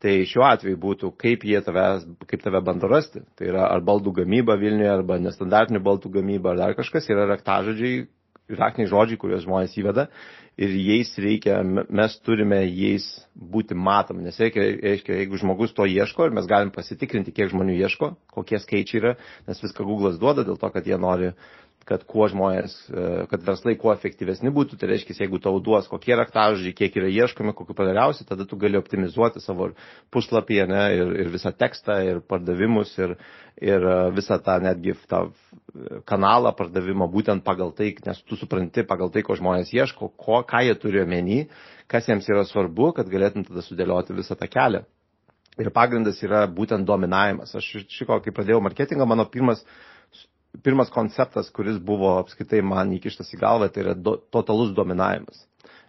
Tai 0.06 0.14
šiuo 0.28 0.44
atveju 0.46 0.78
būtų, 0.82 1.12
kaip 1.22 1.46
jie 1.48 1.62
tavęs, 1.66 2.04
kaip 2.30 2.44
tave 2.44 2.62
bando 2.66 2.90
rasti. 2.92 3.24
Tai 3.38 3.48
yra 3.50 3.70
ar 3.72 3.84
baldų 3.86 4.14
gamyba 4.20 4.58
Vilniuje, 4.60 4.92
arba 4.92 5.18
nestandartinių 5.24 5.82
baldų 5.86 6.12
gamyba, 6.20 6.52
ar 6.52 6.62
dar 6.62 6.76
kažkas, 6.78 7.08
yra 7.10 7.26
raktažodžiai, 7.32 8.04
raktiniai 8.60 8.92
žodžiai, 8.92 9.22
kuriuos 9.22 9.46
žmonės 9.48 9.78
įveda 9.80 10.10
ir 10.58 10.72
jais 10.80 11.12
reikia, 11.20 11.60
mes 11.66 12.16
turime 12.24 12.62
jais 12.64 13.06
būti 13.36 13.76
matomi, 13.76 14.24
nes 14.24 14.38
reikia, 14.40 14.64
reiškia, 14.80 15.18
jeigu 15.20 15.40
žmogus 15.42 15.76
to 15.76 15.88
ieško 15.90 16.30
ir 16.30 16.36
mes 16.38 16.48
galim 16.48 16.72
pasitikrinti, 16.76 17.34
kiek 17.36 17.52
žmonių 17.52 17.76
ieško, 17.82 18.14
kokie 18.32 18.62
skaičiai 18.64 19.02
yra, 19.02 19.14
nes 19.50 19.62
viską 19.64 19.84
Google'as 19.88 20.20
duoda 20.22 20.46
dėl 20.48 20.60
to, 20.62 20.72
kad 20.72 20.88
jie 20.88 21.00
nori 21.02 21.34
kad 21.86 22.02
kuo 22.10 22.26
žmonės, 22.30 22.74
e, 22.90 23.02
kad 23.30 23.44
verslai 23.46 23.76
kuo 23.78 23.92
efektyvesni 23.94 24.50
būtų, 24.54 24.80
tai 24.82 24.90
reiškia, 24.90 25.16
jeigu 25.22 25.38
tau 25.42 25.60
duos 25.62 25.86
kokie 25.92 26.16
raktažodžiai, 26.18 26.74
kiek 26.78 26.98
yra 26.98 27.12
ieškomi, 27.14 27.54
kokiu 27.58 27.76
padariausi, 27.78 28.26
tada 28.26 28.48
tu 28.50 28.58
gali 28.62 28.80
optimizuoti 28.80 29.44
savo 29.44 29.70
puslapį 30.14 30.64
ne, 30.72 30.82
ir, 30.98 31.14
ir 31.26 31.30
visą 31.34 31.54
tekstą, 31.54 32.00
ir 32.10 32.24
pardavimus, 32.26 32.96
ir, 32.98 33.14
ir 33.62 33.86
e, 33.86 34.00
visą 34.18 34.40
tą 34.42 34.58
netgi 34.66 34.98
tą 35.12 35.28
kanalą 36.10 36.56
pardavimo 36.58 37.06
būtent 37.12 37.46
pagal 37.46 37.74
tai, 37.78 37.92
nes 38.06 38.22
tu 38.26 38.38
supranti 38.40 38.86
pagal 38.90 39.14
tai, 39.14 39.22
ko 39.28 39.38
žmonės 39.38 39.74
ieško, 39.78 40.10
ko, 40.18 40.42
ką 40.48 40.66
jie 40.66 40.76
turi 40.82 41.04
omeny, 41.06 41.44
kas 41.92 42.10
jiems 42.10 42.26
yra 42.34 42.48
svarbu, 42.50 42.96
kad 42.98 43.10
galėtum 43.14 43.46
tada 43.46 43.62
sudėlioti 43.66 44.18
visą 44.18 44.38
tą 44.40 44.50
kelią. 44.50 44.82
Ir 45.62 45.70
pagrindas 45.72 46.18
yra 46.26 46.42
būtent 46.52 46.84
dominavimas. 46.88 47.54
Aš 47.56 47.86
šiko, 47.88 48.18
kai 48.26 48.34
pradėjau 48.36 48.60
marketingą, 48.66 49.06
mano 49.08 49.24
pirmas, 49.32 49.62
pirmas 50.64 50.92
konceptas, 50.94 51.50
kuris 51.54 51.80
buvo 51.82 52.16
apskaitai 52.20 52.62
man 52.66 52.94
įkištas 52.96 53.34
į 53.36 53.42
galvą, 53.42 53.70
tai 53.74 53.84
yra 53.86 53.96
do, 53.98 54.16
totalus 54.34 54.74
dominavimas. 54.78 55.44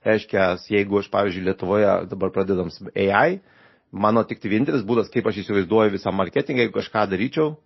Reiškia, 0.06 0.52
jeigu 0.70 1.00
aš, 1.00 1.10
pavyzdžiui, 1.10 1.44
Lietuvoje 1.48 1.92
dabar 2.10 2.30
pradedam 2.34 2.70
AI, 2.94 3.40
mano 3.90 4.22
tik 4.28 4.42
tai 4.42 4.52
vienintelis 4.52 4.86
būdas, 4.86 5.10
kaip 5.12 5.26
aš 5.26 5.42
įsivaizduoju 5.42 5.96
visą 5.96 6.12
marketingą, 6.14 6.66
jeigu 6.66 6.78
kažką 6.78 7.06
daryčiau 7.10 7.56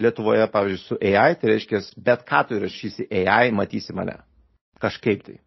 Lietuvoje, 0.00 0.46
pavyzdžiui, 0.48 0.86
su 0.86 0.96
AI, 0.96 1.36
tai 1.36 1.52
reiškia, 1.52 1.82
bet 2.00 2.24
ką 2.28 2.46
tu 2.48 2.56
įrašysi 2.56 3.08
AI, 3.20 3.52
matysi 3.52 3.92
mane. 3.96 4.16
Kažkaip 4.80 5.26
tai. 5.26 5.40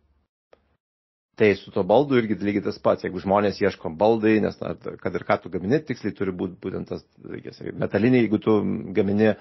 Tai 1.35 1.49
su 1.57 1.71
to 1.73 1.81
baldu 1.81 2.19
irgi 2.21 2.35
lygiai 2.37 2.67
tas 2.67 2.77
pats, 2.77 3.01
jeigu 3.01 3.17
žmonės 3.23 3.57
ieško 3.63 3.89
baldai, 3.97 4.35
nes 4.43 4.59
na, 4.61 4.75
kad 5.01 5.15
ir 5.17 5.25
ką 5.25 5.39
tu 5.41 5.49
gamini, 5.49 5.79
tiksliai 5.81 6.13
turi 6.13 6.35
būti 6.37 6.59
būtent 6.61 6.91
tas, 6.91 7.01
metaliniai, 7.81 8.27
jeigu 8.27 8.37
tu 8.43 8.59
gamini 8.93 9.31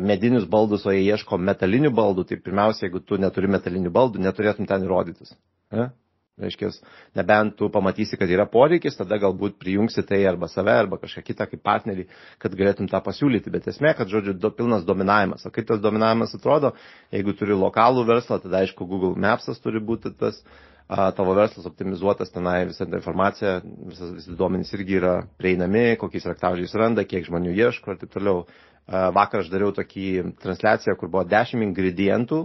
medinius 0.00 0.44
baldus, 0.50 0.84
o 0.86 0.92
jie 0.92 1.04
ieško 1.08 1.38
metalinių 1.40 1.92
baldų, 1.96 2.26
tai 2.28 2.40
pirmiausia, 2.40 2.86
jeigu 2.86 3.00
tu 3.00 3.16
neturi 3.20 3.48
metalinių 3.48 3.92
baldų, 3.92 4.20
neturėtum 4.24 4.68
ten 4.68 4.84
įrodytis. 4.84 5.32
Ne? 5.72 5.90
Reiškia, 6.34 6.68
nebent 7.14 7.54
tu 7.54 7.68
pamatysi, 7.70 8.18
kad 8.18 8.30
yra 8.30 8.48
poreikis, 8.50 8.96
tada 8.98 9.20
galbūt 9.22 9.54
prijungsi 9.62 10.02
tai 10.02 10.18
arba 10.26 10.48
save, 10.50 10.72
arba 10.74 10.98
kažką 10.98 11.22
kitą 11.28 11.46
kaip 11.46 11.62
partnerį, 11.62 12.08
kad 12.42 12.56
galėtum 12.58 12.88
tą 12.90 12.98
pasiūlyti. 13.06 13.52
Bet 13.54 13.68
esmė, 13.70 13.92
kad, 13.94 14.10
žodžiu, 14.10 14.34
do, 14.34 14.50
pilnas 14.50 14.82
dominavimas. 14.88 15.46
O 15.46 15.54
kaip 15.54 15.68
tas 15.68 15.78
dominavimas 15.82 16.34
atrodo, 16.34 16.72
jeigu 17.14 17.36
turi 17.38 17.54
lokalų 17.54 18.02
verslą, 18.10 18.40
tada 18.42 18.64
aišku, 18.64 18.88
Google 18.90 19.14
Mapsas 19.14 19.62
turi 19.62 19.78
būti 19.78 20.10
tas 20.18 20.42
tavo 20.88 21.32
verslas 21.38 21.70
optimizuotas, 21.70 22.34
tenai 22.34 22.66
visa 22.66 22.84
ta 22.84 22.98
informacija, 22.98 23.60
visas, 23.88 24.10
visi 24.18 24.34
duomenys 24.36 24.74
irgi 24.74 24.98
yra 24.98 25.14
prieinami, 25.38 25.94
kokiais 25.96 26.26
raktažais 26.28 26.74
randa, 26.74 27.06
kiek 27.08 27.24
žmonių 27.24 27.54
ieško 27.56 27.94
ir 27.94 28.02
taip 28.02 28.12
toliau. 28.12 28.44
Vakar 28.88 29.40
aš 29.44 29.48
dariau 29.52 29.72
tokį 29.76 30.06
transliaciją, 30.42 30.94
kur 31.00 31.08
buvo 31.12 31.24
10 31.30 31.62
ingredientų 31.64 32.42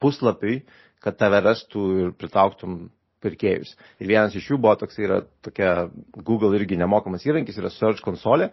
puslapiui, 0.00 0.62
kad 1.04 1.18
tave 1.20 1.40
rastų 1.44 1.84
ir 2.04 2.12
pritrauktum 2.16 2.86
pirkėjus. 3.24 3.74
Ir 4.00 4.08
vienas 4.10 4.34
iš 4.36 4.50
jų 4.50 4.58
buvo 4.60 4.74
toks, 4.80 4.96
yra 5.00 5.22
tokia 5.44 5.88
Google 6.28 6.52
irgi 6.58 6.76
nemokamas 6.80 7.24
įrankis, 7.28 7.56
yra 7.60 7.70
Search 7.72 8.02
konsolė, 8.04 8.50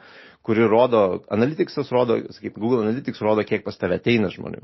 kuri 0.47 0.67
rodo, 0.71 1.01
Analyticsas 1.31 1.91
rodo, 1.91 2.19
sakyk, 2.35 2.55
Google 2.59 2.85
Analytics 2.85 3.23
rodo, 3.23 3.43
kiek 3.47 3.63
pas 3.67 3.79
tave 3.79 3.99
ateina 3.99 4.31
žmonių 4.31 4.63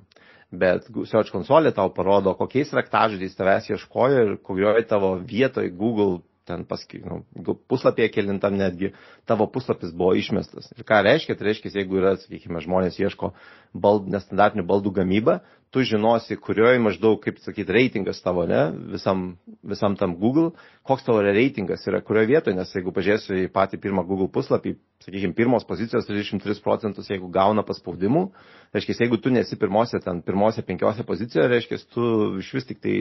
bet 0.51 0.85
Search 1.09 1.31
konsolė 1.33 1.73
tau 1.75 1.89
parodo, 1.91 2.31
kokiais 2.39 2.71
raktažodžiais 2.75 3.35
tavęs 3.35 3.67
ieškojo 3.73 4.21
ir 4.23 4.35
kurioje 4.47 4.85
tavo 4.87 5.15
vietoje 5.19 5.69
Google 5.75 6.21
ten 6.47 6.63
paskui, 6.67 7.01
nu, 7.03 7.21
puslapyje 7.69 8.09
kelintam 8.15 8.55
netgi 8.57 8.93
tavo 9.27 9.49
puslapis 9.51 9.91
buvo 9.91 10.15
išmestas. 10.17 10.71
Ir 10.77 10.87
ką 10.87 11.01
reiškia? 11.05 11.35
Tai 11.37 11.49
reiškia, 11.49 11.73
jeigu 11.81 11.99
yra, 11.99 12.15
sakykime, 12.21 12.63
žmonės 12.63 12.99
ieško 13.01 13.33
bald, 13.75 14.07
nestandartinių 14.13 14.65
baldų 14.67 14.93
gamybą, 15.01 15.39
tu 15.69 15.83
žinosi, 15.83 16.37
kurioje 16.39 16.79
maždaug, 16.79 17.19
kaip 17.23 17.41
sakyti, 17.43 17.73
reitingas 17.75 18.21
tavo, 18.23 18.45
ne, 18.47 18.61
visam, 18.93 19.25
visam 19.67 19.97
tam 19.99 20.15
Google, 20.19 20.53
koks 20.87 21.03
tavo 21.07 21.19
reitingas 21.25 21.83
yra, 21.89 21.99
kurioje 22.05 22.31
vietoje, 22.31 22.55
nes 22.57 22.71
jeigu 22.75 22.93
pažiūrėsiu 22.95 23.41
į 23.43 23.49
patį 23.53 23.81
pirmą 23.83 24.05
Google 24.07 24.29
puslapį, 24.31 24.77
sakykime, 25.03 25.35
pirmos 25.37 25.67
pozicijos 25.67 26.07
33 26.07 26.63
procentus, 26.63 27.11
jeigu 27.11 27.27
gauna 27.33 27.65
paspaudimų, 27.67 28.29
reiškia, 28.77 29.01
jeigu 29.03 29.19
tu 29.19 29.33
nesi 29.35 29.59
pirmose, 29.59 29.99
ten, 30.03 30.23
pirmose 30.25 30.63
penkiose 30.65 31.03
pozicijoje, 31.07 31.51
reiškia, 31.51 31.83
tu 31.91 32.07
iš 32.39 32.53
vis 32.55 32.71
tik 32.71 32.81
tai, 32.83 32.95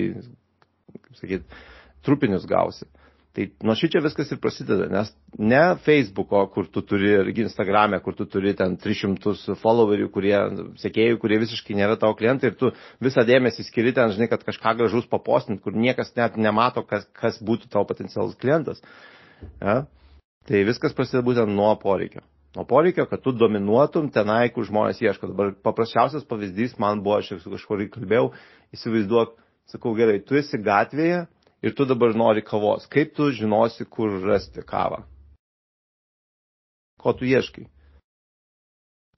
kaip 0.96 1.22
sakyti, 1.22 1.62
trupinius 2.06 2.46
gausi. 2.50 2.88
Tai 3.36 3.44
nuo 3.68 3.74
šičia 3.76 4.00
viskas 4.00 4.30
ir 4.32 4.38
prasideda, 4.40 4.86
nes 4.88 5.10
ne 5.36 5.60
Facebooko, 5.84 6.38
kur 6.54 6.70
tu 6.72 6.80
turi, 6.88 7.10
ir 7.18 7.40
Instagram'e, 7.42 7.98
kur 8.00 8.14
tu 8.16 8.24
turi 8.32 8.54
ten 8.56 8.78
300 8.80 9.58
followerių, 9.60 10.06
kurie, 10.14 10.32
sekėjų, 10.80 11.18
kurie 11.20 11.36
visiškai 11.42 11.76
nėra 11.76 11.98
tavo 12.00 12.16
klientai 12.16 12.48
ir 12.48 12.56
tu 12.56 12.70
visą 13.04 13.26
dėmesį 13.28 13.66
skiri 13.66 13.92
ten, 13.98 14.14
žinai, 14.16 14.30
kad 14.32 14.46
kažką 14.46 14.72
gražus 14.80 15.10
papostint, 15.12 15.60
kur 15.60 15.76
niekas 15.76 16.14
net 16.16 16.40
nemato, 16.40 16.80
kas, 16.88 17.04
kas 17.12 17.36
būtų 17.44 17.68
tavo 17.76 17.84
potencialus 17.92 18.40
klientas. 18.40 18.80
Ja? 19.60 19.82
Tai 20.48 20.64
viskas 20.70 20.96
prasideda 20.96 21.26
būtent 21.28 21.52
nuo 21.52 21.74
poreikio. 21.82 22.24
Nuo 22.56 22.64
poreikio, 22.64 23.04
kad 23.04 23.20
tu 23.20 23.36
dominuotum 23.36 24.08
tenai, 24.16 24.46
kur 24.48 24.64
žmonės 24.64 25.04
ieško. 25.04 25.34
Dabar 25.34 25.52
paprasčiausias 25.60 26.24
pavyzdys 26.24 26.78
man 26.80 27.04
buvo, 27.04 27.20
aš 27.20 27.36
su 27.44 27.52
kažkuo 27.52 27.82
kalbėjau, 27.92 28.30
įsivaizduok, 28.72 29.36
sakau 29.76 29.92
gerai, 29.98 30.22
tu 30.24 30.40
esi 30.40 30.56
gatvėje 30.56 31.26
ir 31.66 31.74
tu 31.74 31.86
dabar 31.88 32.14
nori 32.14 32.44
kavos. 32.46 32.86
Kaip 32.92 33.14
tu 33.16 33.30
žinosi, 33.34 33.86
kur 33.90 34.20
rasti 34.24 34.62
kavą? 34.66 35.02
Ko 37.02 37.12
tu 37.12 37.26
ieškai? 37.28 37.66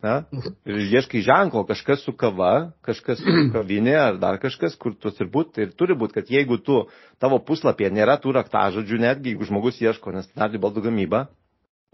Na? 0.03 0.23
Ir 0.69 0.79
ieškai 0.95 1.25
ženklo, 1.27 1.65
kažkas 1.67 2.05
su 2.07 2.13
kava, 2.15 2.71
kažkas 2.87 3.19
su 3.19 3.33
kavinė 3.55 3.97
ar 3.99 4.21
dar 4.23 4.39
kažkas, 4.43 4.77
kur 4.79 4.95
tu 4.95 5.11
turi 5.11 5.31
būti. 5.35 5.55
Tai 5.57 5.67
ir 5.67 5.75
turi 5.75 5.97
būti, 5.99 6.21
kad 6.21 6.31
jeigu 6.31 6.61
tu, 6.63 6.85
tavo 7.19 7.41
puslapyje 7.43 7.91
nėra 7.97 8.19
tų 8.23 8.37
raktažodžių, 8.39 9.01
netgi 9.03 9.35
jeigu 9.35 9.49
žmogus 9.51 9.83
ieško 9.83 10.15
nestandartinį 10.15 10.63
baldų 10.63 10.87
gamybą, 10.87 11.25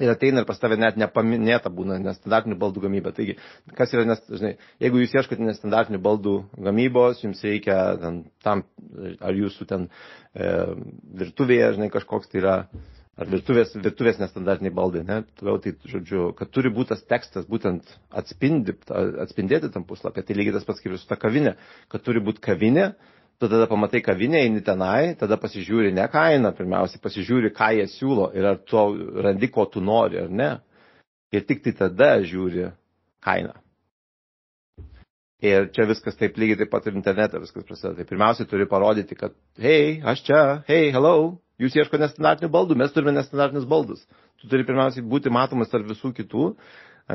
ir 0.03 0.11
ateina 0.11 0.43
ir 0.43 0.47
pas 0.49 0.59
tave 0.59 0.77
net 0.81 0.97
nepaminėta 0.99 1.71
būna 1.71 2.01
nestandartinių 2.03 2.57
baldų 2.59 2.83
gamyba. 2.87 3.13
Taigi, 3.15 3.37
kas 3.79 3.93
yra, 3.95 4.03
nes, 4.09 4.23
žinai, 4.27 4.55
jeigu 4.83 5.03
jūs 5.05 5.15
ieškote 5.21 5.47
nestandartinių 5.47 6.01
baldų 6.03 6.35
gamybos, 6.67 7.23
jums 7.23 7.45
reikia 7.47 7.79
ten, 8.03 8.25
tam, 8.43 8.65
ar 9.23 9.39
jūsų 9.39 9.69
ten 9.71 9.87
e, 9.87 10.51
virtuvėje, 11.23 11.71
žinai, 11.79 11.91
kažkoks 11.95 12.33
tai 12.33 12.43
yra, 12.43 12.57
ar 13.15 13.31
virtuvės, 13.31 13.77
virtuvės 13.79 14.19
nestandartiniai 14.19 14.75
baldai, 14.75 15.05
ne, 15.07 15.21
toliau 15.39 15.61
tai, 15.63 15.77
žodžiu, 15.91 16.33
kad 16.39 16.51
turi 16.51 16.75
būti 16.75 16.91
tas 16.97 17.07
tekstas 17.07 17.47
būtent 17.47 17.95
atspindi, 18.19 18.75
atspindėti 18.91 19.71
tam 19.77 19.87
puslapį, 19.87 20.27
tai 20.27 20.39
lygiai 20.41 20.57
tas 20.59 20.67
pats 20.67 20.83
kaip 20.83 20.97
ir 20.97 21.03
su 21.03 21.07
ta 21.13 21.19
kavinė, 21.23 21.55
kad 21.95 22.03
turi 22.03 22.23
būti 22.25 22.43
kavinė, 22.51 22.91
tu 23.39 23.49
tada 23.49 23.67
pamatai 23.67 24.01
kavinę, 24.03 24.39
eini 24.47 24.63
tenai, 24.65 25.15
tada 25.21 25.37
pasižiūri 25.41 25.91
ne 25.97 26.07
kainą, 26.13 26.53
pirmiausiai 26.57 27.03
pasižiūri, 27.03 27.51
ką 27.57 27.71
jie 27.79 27.87
siūlo 27.97 28.31
ir 28.37 28.47
ar 28.53 28.61
tu 28.69 28.85
randi, 29.27 29.51
ko 29.53 29.67
tu 29.67 29.83
nori 29.85 30.21
ar 30.23 30.31
ne. 30.31 30.51
Ir 31.35 31.43
tik 31.49 31.65
tai 31.65 31.73
tada 31.83 32.15
žiūri 32.23 32.69
kainą. 33.27 33.57
Ir 35.45 35.67
čia 35.77 35.85
viskas 35.91 36.17
taip 36.17 36.39
lygiai 36.41 36.63
taip 36.63 36.71
pat 36.73 36.87
ir 36.89 36.95
internete 36.97 37.41
viskas 37.43 37.67
prasideda. 37.69 37.99
Tai 37.99 38.07
pirmiausia 38.09 38.47
turi 38.49 38.69
parodyti, 38.71 39.17
kad 39.19 39.35
hei, 39.61 39.99
aš 40.01 40.23
čia, 40.25 40.41
hei, 40.71 40.89
hello, 40.95 41.35
jūs 41.61 41.75
ieško 41.77 42.01
nestandartinių 42.01 42.49
baldų, 42.55 42.79
mes 42.81 42.95
turime 42.95 43.13
nestandartinius 43.19 43.67
baldus. 43.69 44.07
Tu 44.41 44.49
turi 44.49 44.65
pirmiausiai 44.69 45.05
būti 45.05 45.33
matomas 45.35 45.73
tarp 45.73 45.91
visų 45.91 46.15
kitų 46.17 46.53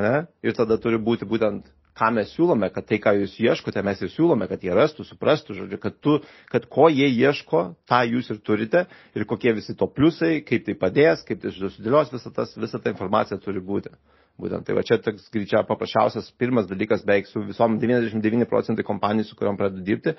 ne? 0.04 0.14
ir 0.46 0.54
tada 0.54 0.78
turi 0.78 1.00
būti 1.02 1.26
būtent 1.26 1.66
ką 2.00 2.08
mes 2.16 2.30
siūlome, 2.32 2.70
kad 2.72 2.86
tai, 2.88 2.98
ką 3.02 3.12
jūs 3.18 3.34
ieškote, 3.44 3.82
mes 3.84 4.00
ir 4.00 4.12
siūlome, 4.14 4.48
kad 4.48 4.62
jie 4.64 4.72
rastų, 4.76 5.04
suprastų, 5.08 5.58
žodžiu, 5.58 5.80
kad, 5.82 5.98
tu, 6.00 6.16
kad 6.52 6.64
ko 6.72 6.88
jie 6.88 7.10
ieško, 7.10 7.64
tą 7.90 8.00
jūs 8.08 8.30
ir 8.32 8.40
turite 8.46 8.86
ir 9.16 9.26
kokie 9.28 9.52
visi 9.58 9.76
to 9.76 9.88
pliusai, 9.90 10.38
kaip 10.46 10.64
tai 10.68 10.76
padės, 10.80 11.26
kaip 11.28 11.42
tai 11.42 11.52
sudėlios, 11.52 12.12
visa, 12.14 12.32
tas, 12.32 12.56
visa 12.56 12.80
ta 12.80 12.94
informacija 12.94 13.40
turi 13.42 13.60
būti. 13.60 13.92
Būtent 14.40 14.64
tai 14.64 14.72
va 14.76 14.82
čia 14.86 14.96
toks 15.02 15.26
greičiau 15.34 15.66
paprasčiausias 15.68 16.30
pirmas 16.40 16.68
dalykas 16.70 17.02
beveik 17.04 17.28
su 17.28 17.42
visom 17.44 17.76
99 17.82 18.48
procentai 18.48 18.86
kompanijų, 18.88 19.26
su 19.28 19.36
kuriuom 19.36 19.58
pradedu 19.60 19.84
dirbti, 19.84 20.14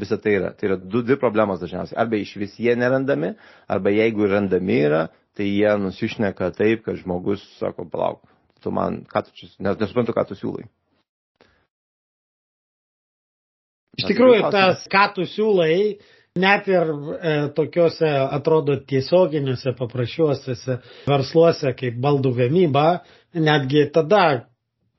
visa 0.00 0.16
tai 0.22 0.36
yra. 0.38 0.54
Tai 0.56 0.70
yra 0.70 0.78
du, 0.80 1.02
dvi 1.04 1.18
problemos 1.20 1.60
dažniausiai. 1.60 1.98
Arba 2.00 2.16
iš 2.16 2.32
vis 2.40 2.56
jie 2.62 2.72
nerandami, 2.78 3.34
arba 3.68 3.92
jeigu 3.92 4.30
randami 4.32 4.80
yra, 4.86 5.02
tai 5.36 5.50
jie 5.50 5.76
nusišneka 5.82 6.48
taip, 6.56 6.86
kad 6.86 6.96
žmogus 7.02 7.44
sako, 7.60 7.84
palauk, 7.92 8.24
tu 8.64 8.72
man, 8.72 9.02
ką 9.12 9.26
tu 9.26 9.36
čia, 9.36 9.52
nes 9.60 9.76
nesuprantu, 9.82 10.16
ką 10.16 10.24
tu 10.30 10.40
siūlai. 10.40 10.70
Iš 13.96 14.08
tikrųjų, 14.10 14.50
tas, 14.52 14.84
ką 14.92 15.04
tu 15.16 15.24
siūlai, 15.28 15.96
net 16.36 16.68
ir 16.68 16.90
e, 16.90 17.36
tokiuose, 17.56 18.08
atrodo, 18.36 18.76
tiesioginiuose, 18.88 19.72
paprašiuosiuose 19.78 20.80
versluose, 21.08 21.72
kaip 21.78 21.96
baldų 22.04 22.34
gamyba, 22.42 22.86
netgi 23.36 23.86
tada 23.94 24.26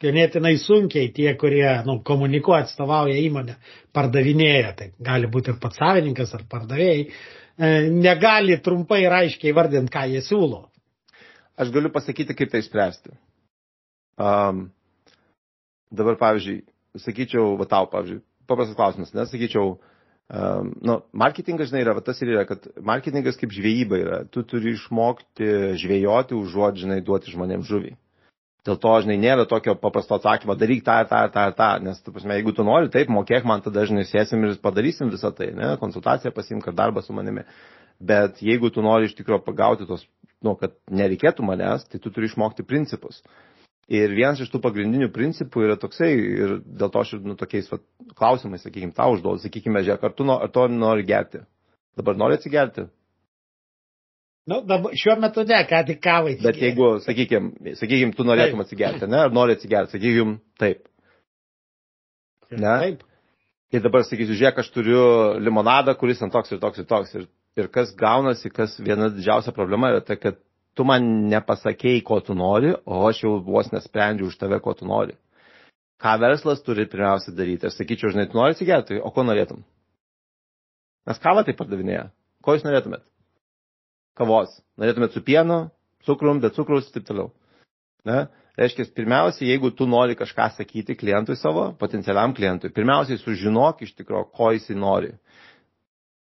ganėtinai 0.01 0.55
sunkiai 0.61 1.09
tie, 1.13 1.29
kurie 1.41 1.67
nu, 1.87 1.99
komunikuoja, 2.05 2.65
atstovauja 2.65 3.17
įmonę, 3.21 3.57
pardavinėja, 3.97 4.73
tai 4.77 4.89
gali 5.01 5.29
būti 5.33 5.53
ir 5.53 5.59
pats 5.61 5.79
savininkas 5.81 6.33
ar 6.37 6.45
pardavėjai, 6.49 7.05
e, 7.05 7.71
negali 7.93 8.57
trumpai 8.61 9.03
ir 9.05 9.17
aiškiai 9.23 9.55
vardinti, 9.57 9.93
ką 9.93 10.05
jie 10.13 10.23
siūlo. 10.25 10.65
Aš 11.57 11.73
galiu 11.73 11.89
pasakyti, 11.93 12.35
kaip 12.37 12.53
tai 12.53 12.61
spręsti. 12.61 13.15
Um, 14.21 14.67
dabar, 15.93 16.17
pavyzdžiui, 16.21 16.61
sakyčiau, 17.01 17.55
va 17.57 17.65
tau, 17.69 17.89
pavyzdžiui, 17.89 18.21
paprastas 18.49 18.77
klausimas, 18.77 19.13
nesakyčiau, 19.15 19.75
um, 19.77 20.73
nu, 20.85 20.97
marketingas, 21.17 21.71
žinai, 21.71 21.83
yra, 21.85 21.95
va, 21.97 22.03
tas 22.05 22.19
ir 22.23 22.33
yra, 22.33 22.47
kad 22.49 22.67
marketingas 22.85 23.39
kaip 23.39 23.53
žvejyba 23.55 24.01
yra, 24.01 24.19
tu 24.31 24.43
turi 24.47 24.73
išmokti 24.75 25.77
žvejoti, 25.83 26.37
užuot, 26.37 26.81
žinai, 26.83 27.01
duoti 27.05 27.33
žmonėms 27.33 27.69
žuvį. 27.69 27.95
Dėl 28.67 28.75
to, 28.83 28.91
žinai, 29.05 29.15
nėra 29.21 29.45
tokio 29.47 29.77
paprasto 29.79 30.17
atsakymo, 30.17 30.57
daryk 30.59 30.81
tą 30.83 30.97
ir 30.99 31.07
tą 31.07 31.23
ir 31.23 31.31
tą 31.31 31.45
ir 31.47 31.55
tą, 31.55 31.69
nes, 31.85 32.01
tu 32.03 32.11
prasme, 32.11 32.35
jeigu 32.35 32.51
tu 32.55 32.65
nori, 32.67 32.91
taip, 32.91 33.07
mokėk 33.15 33.47
man, 33.47 33.63
tada, 33.63 33.85
žinai, 33.87 34.03
sėsim 34.09 34.43
ir 34.43 34.57
padarysim 34.59 35.13
visą 35.13 35.31
tai, 35.35 35.53
ne, 35.55 35.69
konsultaciją 35.79 36.33
pasimk 36.35 36.67
ar 36.67 36.75
darbą 36.75 37.03
su 37.05 37.15
manimi. 37.15 37.45
Bet 37.97 38.41
jeigu 38.43 38.69
tu 38.69 38.83
nori 38.83 39.07
iš 39.07 39.15
tikrųjų 39.17 39.45
pagauti 39.45 39.87
tos 39.89 40.03
nu, 40.45 40.53
kad 40.59 40.75
nereikėtų 40.93 41.45
manęs, 41.45 41.87
tai 41.89 42.01
tu 42.03 42.11
turi 42.13 42.29
išmokti 42.29 42.65
principus. 42.67 43.21
Ir 43.87 44.11
vienas 44.11 44.41
iš 44.43 44.49
tų 44.51 44.59
pagrindinių 44.59 45.07
principų 45.15 45.63
yra 45.63 45.77
toksai, 45.79 46.09
ir 46.11 46.57
dėl 46.59 46.89
to 46.91 47.03
aš 47.05 47.13
nu, 47.23 47.37
tokiais 47.39 47.69
va, 47.71 47.79
klausimais, 48.19 48.65
sakykime, 48.65 48.91
tau 48.95 49.13
užduodu, 49.15 49.39
sakykime, 49.45 49.79
žiūrėk, 49.85 50.03
ar 50.03 50.15
tu, 50.17 50.25
no, 50.27 50.35
ar 50.43 50.51
tu 50.51 50.65
nori 50.73 51.05
gerti? 51.07 51.39
Dabar 51.97 52.19
nori 52.19 52.35
atsigerti? 52.35 52.89
Nu, 54.47 54.59
dabar, 54.67 54.91
šiuo 54.95 55.15
metu 55.23 55.43
ne, 55.47 55.61
ką 55.67 55.79
tik 55.87 56.01
kavai. 56.03 56.35
Bet 56.43 56.59
jeigu, 56.59 56.97
sakykime, 57.03 57.75
sakykime, 57.79 58.15
tu 58.15 58.27
norėtum 58.27 58.59
taip. 58.59 58.67
atsigerti, 58.67 59.09
ne, 59.11 59.23
ar 59.23 59.31
nori 59.35 59.55
atsigerti, 59.55 59.95
sakykime, 59.95 60.37
taip. 60.59 60.83
Ne? 62.51 62.59
Taip. 62.67 63.07
Ir 63.75 63.83
dabar 63.83 64.03
sakysiu, 64.07 64.35
žiūrėk, 64.39 64.61
aš 64.63 64.71
turiu 64.71 65.01
limonadą, 65.43 65.95
kuris 65.99 66.23
ant 66.23 66.31
toks 66.31 66.53
ir 66.55 66.61
toks 66.63 66.79
ir 66.83 66.87
toks. 66.87 67.15
Ir, 67.19 67.25
ir 67.59 67.67
kas 67.71 67.91
gaunasi, 67.99 68.51
kas 68.51 68.77
viena 68.79 69.09
didžiausia 69.11 69.51
problema 69.55 69.91
yra 69.91 70.03
tai, 70.07 70.15
kad 70.19 70.39
tu 70.77 70.85
man 70.87 71.07
nepasakėjai, 71.31 72.03
ko 72.05 72.19
tu 72.23 72.35
nori, 72.37 72.75
o 72.85 73.01
aš 73.09 73.23
jau 73.25 73.33
vos 73.43 73.71
nesprendžiu 73.73 74.29
už 74.29 74.37
tave, 74.41 74.59
ko 74.63 74.75
tu 74.77 74.87
nori. 74.89 75.17
Ką 75.97 76.13
verslas 76.21 76.61
turi 76.61 76.85
pirmiausia 76.89 77.33
daryti? 77.33 77.67
Aš 77.67 77.79
sakyčiau, 77.79 78.13
žinai, 78.13 78.27
tu 78.29 78.37
nori 78.37 78.53
atsigerti, 78.53 78.99
o 79.01 79.09
ko 79.13 79.25
norėtum? 79.25 79.63
Nes 81.09 81.21
kavą 81.23 81.41
tai 81.47 81.55
pardavinėja. 81.57 82.09
Ko 82.45 82.53
jūs 82.53 82.65
norėtumėt? 82.67 83.01
Kavos. 84.17 84.53
Norėtumėt 84.77 85.15
su 85.15 85.23
pienu, 85.25 85.63
cukrum, 86.05 86.41
be 86.43 86.51
cukrus 86.53 86.89
ir 86.89 86.97
taip 86.97 87.07
toliau. 87.09 87.31
Ne? 88.07 88.27
Reiškia, 88.57 88.87
pirmiausia, 88.97 89.45
jeigu 89.45 89.69
tu 89.77 89.85
nori 89.89 90.15
kažką 90.17 90.47
sakyti 90.55 90.95
klientui 90.97 91.35
savo, 91.37 91.67
potencialiam 91.77 92.33
klientui, 92.33 92.71
pirmiausiai 92.73 93.19
sužinok 93.21 93.83
iš 93.85 93.93
tikrųjų, 93.99 94.29
ko 94.33 94.49
jisai 94.55 94.77
nori. 94.77 95.11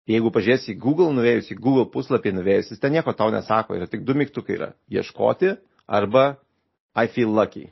Jeigu 0.06 0.30
pažiūrėsi 0.30 0.76
Google, 0.78 1.10
nuvėjus 1.18 1.50
į 1.50 1.58
Google 1.58 1.88
puslapį 1.90 2.36
nuvėjus, 2.38 2.70
jis 2.74 2.82
ten 2.82 2.94
nieko 2.94 3.14
tau 3.18 3.32
nesako, 3.34 3.78
yra 3.80 3.88
tik 3.90 4.04
du 4.06 4.14
mygtukai 4.14 4.58
yra- 4.60 4.74
ieškoti 4.98 5.56
arba 5.88 6.38
I 6.96 7.08
feel 7.08 7.34
lucky. 7.34 7.72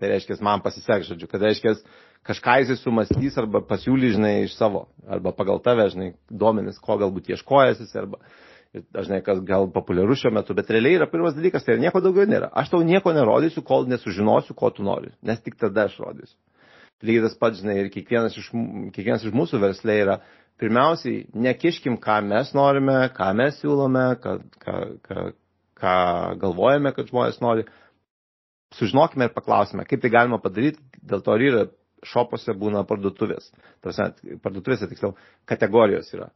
Tai 0.00 0.08
reiškia, 0.10 0.40
man 0.42 0.62
pasiseks, 0.64 1.06
žodžiu, 1.06 1.28
kad 1.30 1.44
reiškia, 1.44 1.76
kažką 2.26 2.56
jisai 2.62 2.78
sumastys 2.80 3.36
arba 3.38 3.60
pasiūly, 3.60 4.14
žinai, 4.16 4.32
iš 4.48 4.56
savo, 4.56 4.88
arba 5.06 5.32
pagal 5.36 5.60
tave, 5.62 5.86
žinai, 5.92 6.14
duomenis, 6.30 6.80
ko 6.82 6.96
galbūt 6.98 7.30
ieškojęs 7.30 7.84
jis, 7.84 7.94
arba 8.00 8.18
dažnai 8.90 9.20
kas 9.22 9.38
gal 9.46 9.68
populiaru 9.70 10.16
šiuo 10.18 10.32
metu, 10.34 10.54
bet 10.56 10.70
realiai 10.72 10.98
yra 10.98 11.06
pirmas 11.10 11.36
dalykas, 11.36 11.62
tai 11.62 11.76
nieko 11.78 12.00
daugiau 12.02 12.26
nėra. 12.26 12.48
Aš 12.50 12.72
tau 12.72 12.82
nieko 12.82 13.12
nerodysiu, 13.14 13.62
kol 13.62 13.86
nesužinosiu, 13.86 14.56
ko 14.58 14.72
tu 14.74 14.82
nori, 14.82 15.12
nes 15.22 15.38
tik 15.44 15.60
tada 15.60 15.86
aš 15.86 16.00
rodysiu. 16.02 16.34
Lygiai 17.04 17.26
tas 17.26 17.36
pats, 17.36 17.60
žinai, 17.60 17.76
ir 17.82 17.90
kiekvienas 17.92 18.36
iš, 18.40 18.48
kiekvienas 18.94 19.26
iš 19.26 19.34
mūsų 19.36 19.60
verslė 19.60 19.98
yra 20.00 20.18
pirmiausiai 20.62 21.24
nekiškim, 21.46 21.96
ką 22.02 22.18
mes 22.28 22.52
norime, 22.56 22.98
ką 23.16 23.30
mes 23.38 23.56
siūlome, 23.62 24.04
ką, 24.22 24.34
ką, 24.64 24.76
ką, 25.08 25.24
ką 25.80 25.94
galvojame, 26.42 26.92
kad 26.96 27.10
žmonės 27.10 27.40
nori. 27.44 27.66
Sužinokime 28.74 29.28
ir 29.28 29.34
paklausime, 29.36 29.84
kaip 29.86 30.02
tai 30.02 30.10
galima 30.10 30.40
padaryti, 30.42 30.82
dėl 31.06 31.22
to 31.22 31.36
ir 31.38 31.44
yra 31.52 31.66
šopose 32.04 32.54
būna 32.58 32.82
parduotuvės. 32.88 33.52
Tarsi, 33.84 34.38
parduotuvėse 34.42 34.88
tiksliau 34.90 35.14
kategorijos 35.48 36.10
yra 36.16 36.30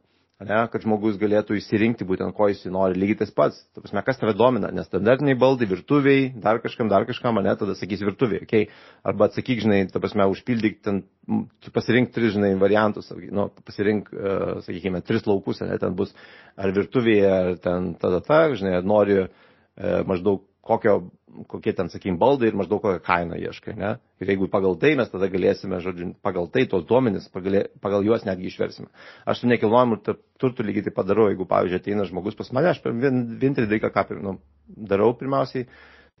ne, 0.47 0.59
kad 0.71 0.83
žmogus 0.85 1.17
galėtų 1.19 1.57
įsirinkti 1.59 2.05
būtent 2.07 2.35
ko 2.35 2.47
jis 2.47 2.61
nori. 2.71 2.97
Lygiai 2.99 3.19
tas 3.21 3.31
pats, 3.35 3.59
ta 3.75 3.83
prasme, 3.83 4.03
kas 4.07 4.19
tave 4.21 4.33
domina, 4.39 4.69
nes 4.75 4.87
standartiniai 4.87 5.37
baldai, 5.39 5.67
virtuviai, 5.67 6.29
dar 6.39 6.61
kažkam, 6.63 6.87
dar 6.91 7.03
kažkam, 7.09 7.41
ne, 7.43 7.55
tada 7.59 7.75
sakys 7.75 8.03
virtuviai, 8.07 8.45
okay? 8.47 8.69
arba 9.03 9.27
atsakyk, 9.27 9.63
žinai, 9.65 9.81
ta 9.91 9.99
prasme, 9.99 10.27
užpildyk 10.31 10.79
ten, 10.85 11.03
pasirink 11.75 12.13
tris, 12.15 12.33
žinai, 12.37 12.53
variantus, 12.61 13.11
nu, 13.35 13.49
pasirink, 13.67 14.11
uh, 14.15 14.59
sakykime, 14.65 15.03
tris 15.07 15.27
laukus, 15.27 15.59
ne, 15.65 15.75
ten 15.81 15.97
bus 15.99 16.15
ar 16.55 16.71
virtuvėje, 16.75 17.33
ar 17.35 17.59
ten 17.63 17.93
tada, 17.99 18.23
ta, 18.23 18.45
žinai, 18.55 18.77
nori 18.87 19.25
uh, 19.25 19.33
maždaug 20.07 20.45
kokio, 20.69 20.93
kokie 21.49 21.73
ten, 21.73 21.89
sakykim, 21.89 22.17
baldai 22.21 22.51
ir 22.51 22.57
maždaug 22.59 22.81
kokią 22.83 23.01
kainą 23.05 23.37
ieškai, 23.41 23.75
ne? 23.79 23.95
Ir 24.21 24.31
jeigu 24.33 24.49
pagal 24.53 24.77
tai 24.81 24.93
mes 24.99 25.09
tada 25.11 25.29
galėsime, 25.31 25.81
žodžiu, 25.83 26.11
pagal 26.25 26.49
tai 26.53 26.65
tos 26.69 26.85
duomenys, 26.89 27.29
pagal, 27.33 27.61
pagal 27.83 28.05
juos 28.05 28.25
netgi 28.27 28.49
išversime. 28.51 28.89
Aš 29.29 29.43
su 29.43 29.51
nekilnojimu 29.51 30.01
turtu 30.41 30.65
lygiai 30.65 30.87
taip 30.87 30.97
padarau, 30.99 31.29
jeigu, 31.31 31.47
pavyzdžiui, 31.49 31.81
ateina 31.81 32.07
žmogus 32.09 32.37
pas 32.39 32.51
mane, 32.55 32.73
aš 32.73 32.83
vienintelį 32.85 33.69
dalyką, 33.71 33.93
ką 33.95 34.19
nu, 34.21 34.37
darau 34.91 35.15
pirmiausiai, 35.17 35.65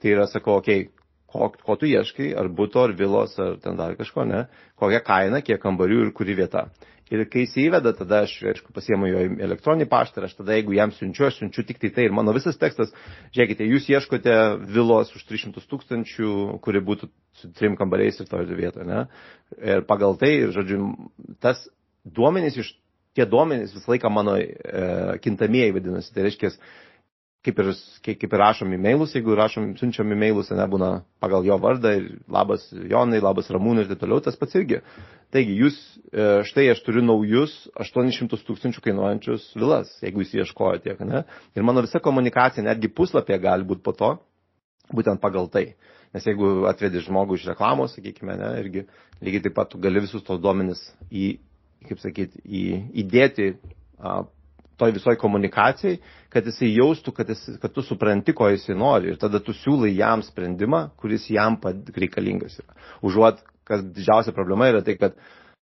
tai 0.01 0.15
yra, 0.15 0.25
sakau, 0.31 0.57
okei, 0.63 0.87
okay, 0.87 0.98
ko, 1.31 1.49
ko 1.65 1.75
tu 1.79 1.89
ieškai, 1.89 2.31
ar 2.37 2.49
būto, 2.53 2.83
ar 2.87 2.95
vilos, 2.97 3.35
ar 3.41 3.57
ten 3.63 3.77
dar 3.79 3.95
kažko, 3.99 4.25
ne, 4.29 4.45
kokia 4.79 5.01
kaina, 5.05 5.43
kiek 5.45 5.61
kambarių 5.63 6.07
ir 6.07 6.15
kuri 6.17 6.37
vieta. 6.39 6.67
Ir 7.09 7.23
kai 7.25 7.41
jis 7.41 7.55
įveda, 7.57 7.89
tada 7.97 8.19
aš, 8.27 8.35
aišku, 8.51 8.69
pasiemu 8.73 9.07
jo 9.09 9.21
elektroninį 9.47 9.87
paštą 9.89 10.21
ir 10.21 10.27
aš 10.27 10.35
tada, 10.37 10.53
jeigu 10.53 10.75
jam 10.77 10.91
siunčiu, 10.93 11.25
aš 11.25 11.39
siunčiu 11.39 11.63
tik 11.65 11.79
tai 11.81 11.89
tai. 11.95 12.05
Ir 12.05 12.13
mano 12.13 12.35
visas 12.35 12.59
tekstas, 12.61 12.91
žiūrėkite, 13.33 13.65
jūs 13.65 13.87
ieškote 13.89 14.35
vilos 14.69 15.09
už 15.17 15.23
300 15.31 15.63
tūkstančių, 15.71 16.33
kuri 16.61 16.83
būtų 16.85 17.09
su 17.41 17.49
trim 17.57 17.79
kambariais 17.79 18.21
ir 18.21 18.29
toje 18.29 18.53
vietoje, 18.53 18.85
ne? 18.85 19.07
Ir 19.57 19.81
pagal 19.89 20.19
tai, 20.21 20.35
žodžiu, 20.53 20.83
tas 21.41 21.63
duomenys 22.05 22.61
iš, 22.61 22.75
tie 23.17 23.25
duomenys 23.25 23.73
visą 23.73 23.95
laiką 23.95 24.13
mano 24.13 24.37
e, 24.37 24.45
kintamieji 25.25 25.73
vadinasi. 25.79 26.13
Tai 26.13 26.27
reiškia, 26.27 26.53
kaip 27.45 27.59
ir, 27.63 27.69
kaip 28.03 28.33
ir 28.33 28.41
rašom 28.41 28.73
e-mailus, 28.75 29.13
jeigu 29.15 29.35
rašom, 29.37 29.71
siunčiam 29.79 30.11
e-mailus, 30.11 30.49
nebūna 30.55 30.89
pagal 31.23 31.45
jo 31.47 31.55
vardą 31.61 31.93
ir 31.95 32.07
labas 32.31 32.65
Jonai, 32.73 33.21
labas 33.23 33.51
Ramūnai 33.53 33.85
ir 33.85 33.91
taip 33.93 34.01
toliau, 34.03 34.19
tas 34.23 34.35
pats 34.39 34.57
irgi. 34.59 34.81
Taigi, 35.31 35.55
jūs, 35.61 35.77
e, 36.11 36.25
štai 36.49 36.67
aš 36.73 36.81
turiu 36.83 37.03
naujus 37.05 37.53
800 37.79 38.43
tūkstančių 38.47 38.83
kainuojančius 38.87 39.51
vilas, 39.59 39.93
jeigu 40.03 40.25
jūs 40.25 40.35
ieškojo 40.41 40.81
tiek, 40.83 40.99
ne? 41.07 41.23
Ir 41.55 41.67
mano 41.67 41.85
visa 41.85 42.01
komunikacija, 42.03 42.65
netgi 42.65 42.91
puslapė 42.91 43.39
gali 43.43 43.67
būti 43.69 43.85
po 43.85 43.95
to, 43.95 44.15
būtent 44.91 45.21
pagal 45.23 45.47
tai. 45.53 45.69
Nes 46.15 46.25
jeigu 46.25 46.65
atvedi 46.67 47.03
žmogų 47.05 47.37
iš 47.37 47.45
reklamos, 47.51 47.93
sakykime, 47.95 48.35
ne, 48.39 48.49
irgi 48.63 48.83
lygiai 49.21 49.45
taip 49.45 49.55
pat 49.59 49.69
tu 49.71 49.79
gali 49.79 50.01
visus 50.01 50.25
tos 50.25 50.41
duomenis 50.41 50.81
į, 51.13 51.37
kaip 51.87 52.01
sakyti, 52.01 52.41
į, 52.43 52.63
įdėti 53.03 53.51
a, 54.01 54.23
toj 54.79 54.95
visoj 54.95 55.17
komunikacijai, 55.21 55.99
kad 56.33 56.47
jisai 56.47 56.71
jaustų, 56.73 57.13
kad, 57.17 57.29
jis, 57.33 57.43
kad 57.61 57.73
tu 57.75 57.83
supranti, 57.85 58.35
ko 58.37 58.49
jisai 58.51 58.77
nori 58.79 59.13
ir 59.13 59.19
tada 59.21 59.41
tu 59.43 59.55
siūlai 59.55 59.91
jam 59.95 60.23
sprendimą, 60.25 60.87
kuris 60.99 61.27
jam 61.33 61.59
reikalingas 61.95 62.59
yra. 62.63 62.79
Užuot, 63.05 63.43
kas 63.67 63.83
didžiausia 63.85 64.33
problema 64.35 64.71
yra 64.71 64.83
tai, 64.85 64.97
kad 64.99 65.19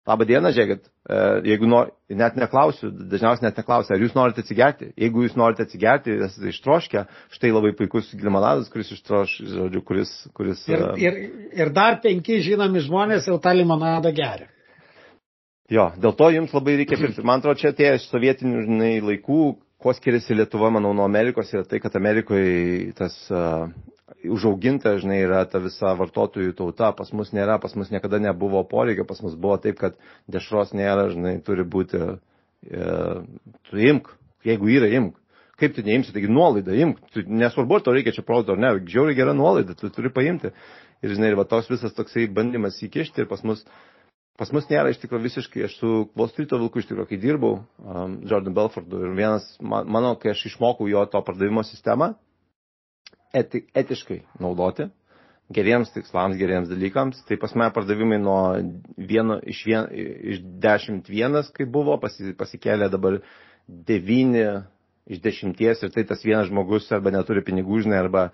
Labą 0.07 0.23
dieną, 0.23 0.53
žiūrėkit, 0.55 0.85
e, 0.87 1.15
jeigu 1.49 1.67
nor, 1.67 1.89
net 2.15 2.37
neklausiu, 2.39 2.93
dažniausiai 3.11 3.49
net 3.49 3.57
neklausiu, 3.59 3.91
ar 3.91 4.03
jūs 4.05 4.13
norite 4.15 4.39
atsigerti. 4.39 4.93
Jeigu 4.95 5.25
jūs 5.25 5.35
norite 5.35 5.65
atsigerti, 5.67 6.15
esate 6.23 6.53
ištroškę, 6.53 7.03
štai 7.35 7.51
labai 7.51 7.73
puikus 7.75 8.13
limonadas, 8.15 8.69
kuris 8.71 8.93
ištroš, 8.95 9.33
žodžiu, 9.51 9.81
kuris... 9.89 10.13
kuris 10.37 10.63
ir, 10.71 10.85
e, 10.93 10.93
ir, 11.03 11.17
ir 11.59 11.73
dar 11.75 11.99
penki 12.03 12.39
žinomi 12.45 12.85
žmonės 12.87 13.27
jau 13.27 13.35
tą 13.43 13.51
limonadą 13.59 14.13
geria. 14.15 14.47
Jo, 15.71 15.89
dėl 15.99 16.13
to 16.15 16.29
jums 16.31 16.53
labai 16.55 16.77
reikia 16.79 16.97
pirkti. 17.01 17.25
Man 17.27 17.41
atrodo, 17.41 17.59
čia 17.61 17.73
atėjo 17.73 17.97
iš 17.99 18.07
sovietinių 18.11 18.63
žinai, 18.67 18.93
laikų, 19.03 19.41
kuo 19.83 19.93
skiriasi 19.93 20.37
Lietuva, 20.37 20.71
manau, 20.73 20.93
nuo 20.95 21.05
Amerikos, 21.07 21.51
yra 21.53 21.67
tai, 21.67 21.81
kad 21.83 21.95
Amerikoje 21.99 22.93
tas 22.97 23.15
uh, 23.33 23.67
užauginta, 24.23 24.95
žinai, 25.01 25.19
yra 25.25 25.43
ta 25.49 25.61
visa 25.63 25.91
vartotojų 25.99 26.55
tauta, 26.57 26.93
pas 26.97 27.11
mus 27.13 27.33
nėra, 27.35 27.59
pas 27.63 27.75
mus 27.77 27.91
niekada 27.93 28.21
nebuvo 28.23 28.63
poreikio, 28.69 29.05
pas 29.09 29.19
mus 29.25 29.35
buvo 29.35 29.59
taip, 29.61 29.77
kad 29.81 29.99
dešros 30.31 30.73
nėra, 30.77 31.09
žinai, 31.13 31.37
turi 31.45 31.67
būti, 31.67 32.03
uh, 32.15 33.21
tu 33.67 33.87
imk, 33.91 34.11
jeigu 34.47 34.71
yra 34.79 34.91
imk. 35.01 35.19
Kaip 35.57 35.73
tu 35.73 35.81
neimsi, 35.81 36.13
taigi 36.13 36.29
nuolaida, 36.29 36.75
imk, 36.77 36.99
tu, 37.11 37.23
nesvarbu, 37.25 37.79
ar 37.79 37.83
tau 37.83 37.95
reikia 37.95 38.13
čia 38.13 38.23
produkto 38.23 38.53
ar 38.53 38.59
ne, 38.61 38.75
žiauriai 38.85 39.17
gera 39.17 39.33
nuolaida, 39.33 39.73
tu 39.75 39.89
turi 39.89 40.11
paimti. 40.13 40.51
Ir, 41.01 41.13
žinai, 41.15 41.31
ir 41.33 41.37
va 41.37 41.47
tos 41.49 41.65
visas 41.69 41.95
toksai 41.97 42.27
bandymas 42.33 42.77
įkišti 42.85 43.23
ir 43.23 43.29
pas 43.29 43.41
mus 43.45 43.63
Pas 44.37 44.51
mus 44.53 44.67
nėra 44.69 44.91
iš 44.93 44.99
tikrųjų 45.01 45.23
visiškai, 45.25 45.63
aš 45.65 45.75
su 45.79 45.89
Wall 46.17 46.29
Street 46.29 46.51
vilku 46.53 46.77
iš 46.83 46.85
tikrųjų, 46.91 47.07
kai 47.09 47.17
dirbau 47.21 47.55
um, 47.81 48.19
Jordan 48.29 48.53
Belfordu 48.53 48.99
ir 49.07 49.15
vienas, 49.17 49.47
man, 49.65 49.87
mano, 49.89 50.11
kai 50.21 50.35
aš 50.35 50.43
išmokau 50.51 50.85
jo 50.91 51.01
to 51.09 51.21
pardavimo 51.25 51.63
sistemą, 51.65 52.11
eti, 53.33 53.63
etiškai 53.81 54.19
naudoti, 54.43 54.85
geriems 55.57 55.89
tikslams, 55.95 56.37
geriems 56.37 56.69
dalykams, 56.69 57.23
tai 57.25 57.39
pas 57.41 57.55
mane 57.57 57.73
pardavimai 57.73 58.19
nuo 58.21 58.37
vieno, 59.09 59.39
iš, 59.41 59.63
vien, 59.65 59.89
iš 60.35 60.43
dešimt 60.67 61.09
vienas, 61.09 61.49
kai 61.57 61.65
buvo, 61.65 61.97
pasi, 62.03 62.35
pasikėlė 62.37 62.91
dabar 62.93 63.17
devyni 63.67 64.45
iš 65.07 65.21
dešimties 65.23 65.81
ir 65.87 65.93
tai 65.95 66.03
tas 66.07 66.21
vienas 66.25 66.49
žmogus 66.51 66.91
arba 66.93 67.09
neturi 67.15 67.41
pinigų, 67.47 67.81
žinai, 67.87 68.03
arba, 68.03 68.27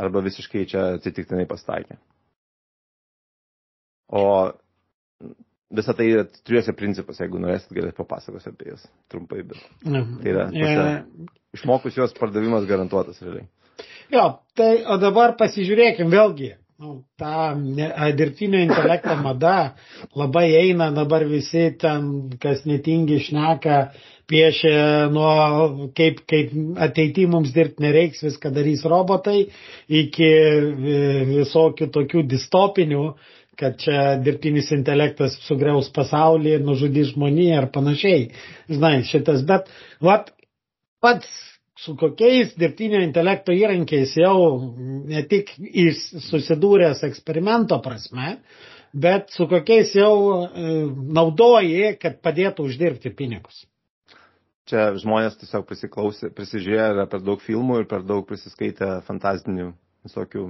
arba 0.00 0.22
visiškai 0.24 0.64
čia 0.72 0.86
atsitiktinai 0.96 1.44
pastaikė. 1.50 1.98
O 4.10 4.24
visą 5.70 5.94
tai 5.96 6.08
yra 6.10 6.24
trijuose 6.26 6.74
principuose, 6.76 7.22
jeigu 7.24 7.40
norėsit, 7.42 7.72
galėsit 7.76 7.98
papasakoti 8.00 8.50
apie 8.50 8.72
jas 8.72 8.86
trumpai, 9.12 9.44
bet 9.46 9.60
tai 9.84 10.32
yra, 10.32 10.48
tose, 10.50 11.28
išmokus 11.58 11.98
juos 11.98 12.16
pardavimas 12.18 12.66
garantuotas 12.70 13.20
realiai. 13.22 13.46
Jo, 14.10 14.26
tai 14.58 14.82
o 14.90 14.98
dabar 15.00 15.36
pasižiūrėkim 15.38 16.10
vėlgi, 16.10 16.54
nu, 16.82 16.96
ta 17.20 17.54
ne- 17.54 17.92
dirbtinio 18.18 18.60
intelekto 18.64 19.14
mada 19.22 19.74
labai 20.18 20.48
eina, 20.58 20.90
dabar 20.96 21.24
visi 21.28 21.68
ten, 21.78 22.30
kas 22.42 22.64
netingi 22.66 23.20
šneka, 23.28 23.80
piešia 24.30 25.10
nuo 25.12 25.90
kaip, 25.96 26.22
kaip 26.30 26.54
ateity 26.86 27.26
mums 27.30 27.52
dirbti 27.54 27.84
nereiks, 27.84 28.22
viską 28.26 28.52
darys 28.54 28.84
robotai, 28.88 29.48
iki 30.02 30.30
e, 30.30 31.02
visokių 31.34 31.90
tokių 31.96 32.24
distopinių, 32.30 33.04
kad 33.60 33.76
čia 33.80 34.16
dirbtinis 34.24 34.72
intelektas 34.76 35.36
sugriaus 35.46 35.90
pasaulį, 35.94 36.56
nužudys 36.64 37.12
žmoniją 37.14 37.60
ar 37.60 37.68
panašiai. 37.74 38.30
Žinai, 38.72 38.96
šitas, 39.08 39.44
bet, 39.48 39.68
vat, 40.04 40.32
pats 41.04 41.28
su 41.80 41.96
kokiais 41.96 42.52
dirbtinio 42.60 43.00
intelekto 43.04 43.54
įrankiais 43.56 44.12
jau 44.20 44.36
ne 45.08 45.22
tik 45.28 45.54
susidūręs 46.28 47.04
eksperimento 47.08 47.78
prasme, 47.84 48.34
bet 48.92 49.32
su 49.32 49.46
kokiais 49.48 49.94
jau 49.96 50.14
e, 50.44 50.70
naudoji, 51.16 51.94
kad 52.02 52.20
padėtų 52.24 52.66
uždirbti 52.68 53.12
pinigus. 53.16 53.64
Čia 54.68 54.90
žmonės 55.00 55.38
tiesiog 55.40 55.64
prisiklausė, 55.66 56.28
prisižiūrėjo 56.36 56.90
yra 56.94 57.06
per 57.10 57.24
daug 57.26 57.40
filmų 57.42 57.80
ir 57.80 57.88
per 57.90 58.04
daug 58.06 58.26
prisiskaitę 58.28 59.00
fantastinių 59.06 59.72
visokių 60.06 60.44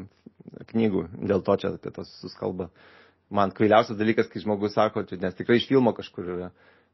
knygų. 0.73 1.05
Dėl 1.31 1.45
to 1.47 1.57
čia 1.63 1.75
apie 1.77 1.93
tos 1.95 2.11
suskalba. 2.21 2.69
Man 3.31 3.53
kvailiausias 3.55 3.99
dalykas, 3.99 4.27
kai 4.31 4.43
žmogus 4.43 4.75
sako, 4.75 5.05
nes 5.23 5.37
tikrai 5.39 5.61
iš 5.61 5.69
filmo 5.71 5.93
kažkur 5.95 6.31
yra, 6.35 6.49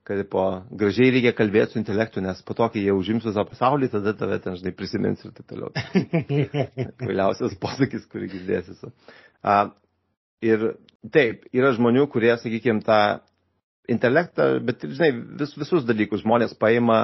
kad 0.07 0.21
po 0.31 0.43
gražiai 0.69 1.15
reikia 1.15 1.33
kalbėti 1.37 1.75
su 1.75 1.81
intelektu, 1.81 2.21
nes 2.25 2.43
po 2.45 2.55
to, 2.59 2.67
kai 2.75 2.83
jie 2.85 2.93
užims 2.93 3.25
visą 3.25 3.45
pasaulį, 3.49 3.89
tada 3.95 4.13
tave 4.19 4.37
ten, 4.45 4.59
žinai, 4.61 4.75
prisimins 4.77 5.25
ir 5.25 5.33
taip 5.37 5.49
toliau. 5.49 5.73
Kvailiausias 7.01 7.57
posakis, 7.63 8.05
kurį 8.13 8.29
girdėsi. 8.35 8.93
A, 9.41 9.57
ir 10.45 10.69
taip, 11.17 11.49
yra 11.57 11.73
žmonių, 11.79 12.05
kurie, 12.13 12.35
sakykime, 12.43 12.85
tą 12.85 13.01
intelektą, 13.97 14.51
bet, 14.69 14.85
žinai, 14.85 15.11
vis, 15.41 15.57
visus 15.57 15.89
dalykus 15.89 16.21
žmonės 16.27 16.53
paima, 16.61 17.01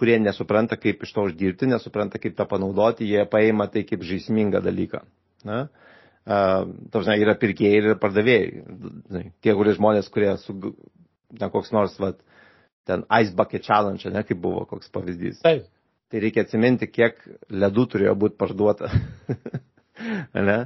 kurie 0.00 0.16
nesupranta, 0.24 0.80
kaip 0.80 1.04
iš 1.04 1.12
to 1.12 1.28
uždirbti, 1.28 1.68
nesupranta, 1.68 2.18
kaip 2.22 2.32
tą 2.38 2.48
panaudoti, 2.48 3.12
jie 3.12 3.28
paima 3.28 3.68
tai 3.68 3.84
kaip 3.84 4.08
žaismingą 4.08 4.64
dalyką. 4.64 5.04
Na? 5.44 5.66
Uh, 5.68 5.90
Tavžinai, 6.30 7.18
yra 7.24 7.34
pirkėjai 7.40 7.78
ir 7.80 7.88
yra 7.90 7.98
pardavėjai. 7.98 8.48
Žinai, 9.10 9.24
tie, 9.42 9.54
kurie 9.58 9.74
žmonės, 9.76 10.10
kurie 10.14 10.30
su, 10.42 10.54
na, 11.40 11.48
koks 11.50 11.72
nors, 11.74 11.96
vat, 12.02 12.20
ten 12.86 13.02
Ice 13.18 13.34
Bucket 13.36 13.66
Challenge, 13.66 14.12
ne, 14.14 14.22
kaip 14.28 14.38
buvo 14.42 14.62
koks 14.70 14.92
pavyzdys. 14.94 15.40
Taip. 15.46 15.66
Tai 16.10 16.22
reikia 16.22 16.44
atsiminti, 16.46 16.88
kiek 16.90 17.18
ledų 17.54 17.86
turėjo 17.92 18.14
būti 18.18 18.38
parduota. 18.38 18.90
ne? 20.50 20.60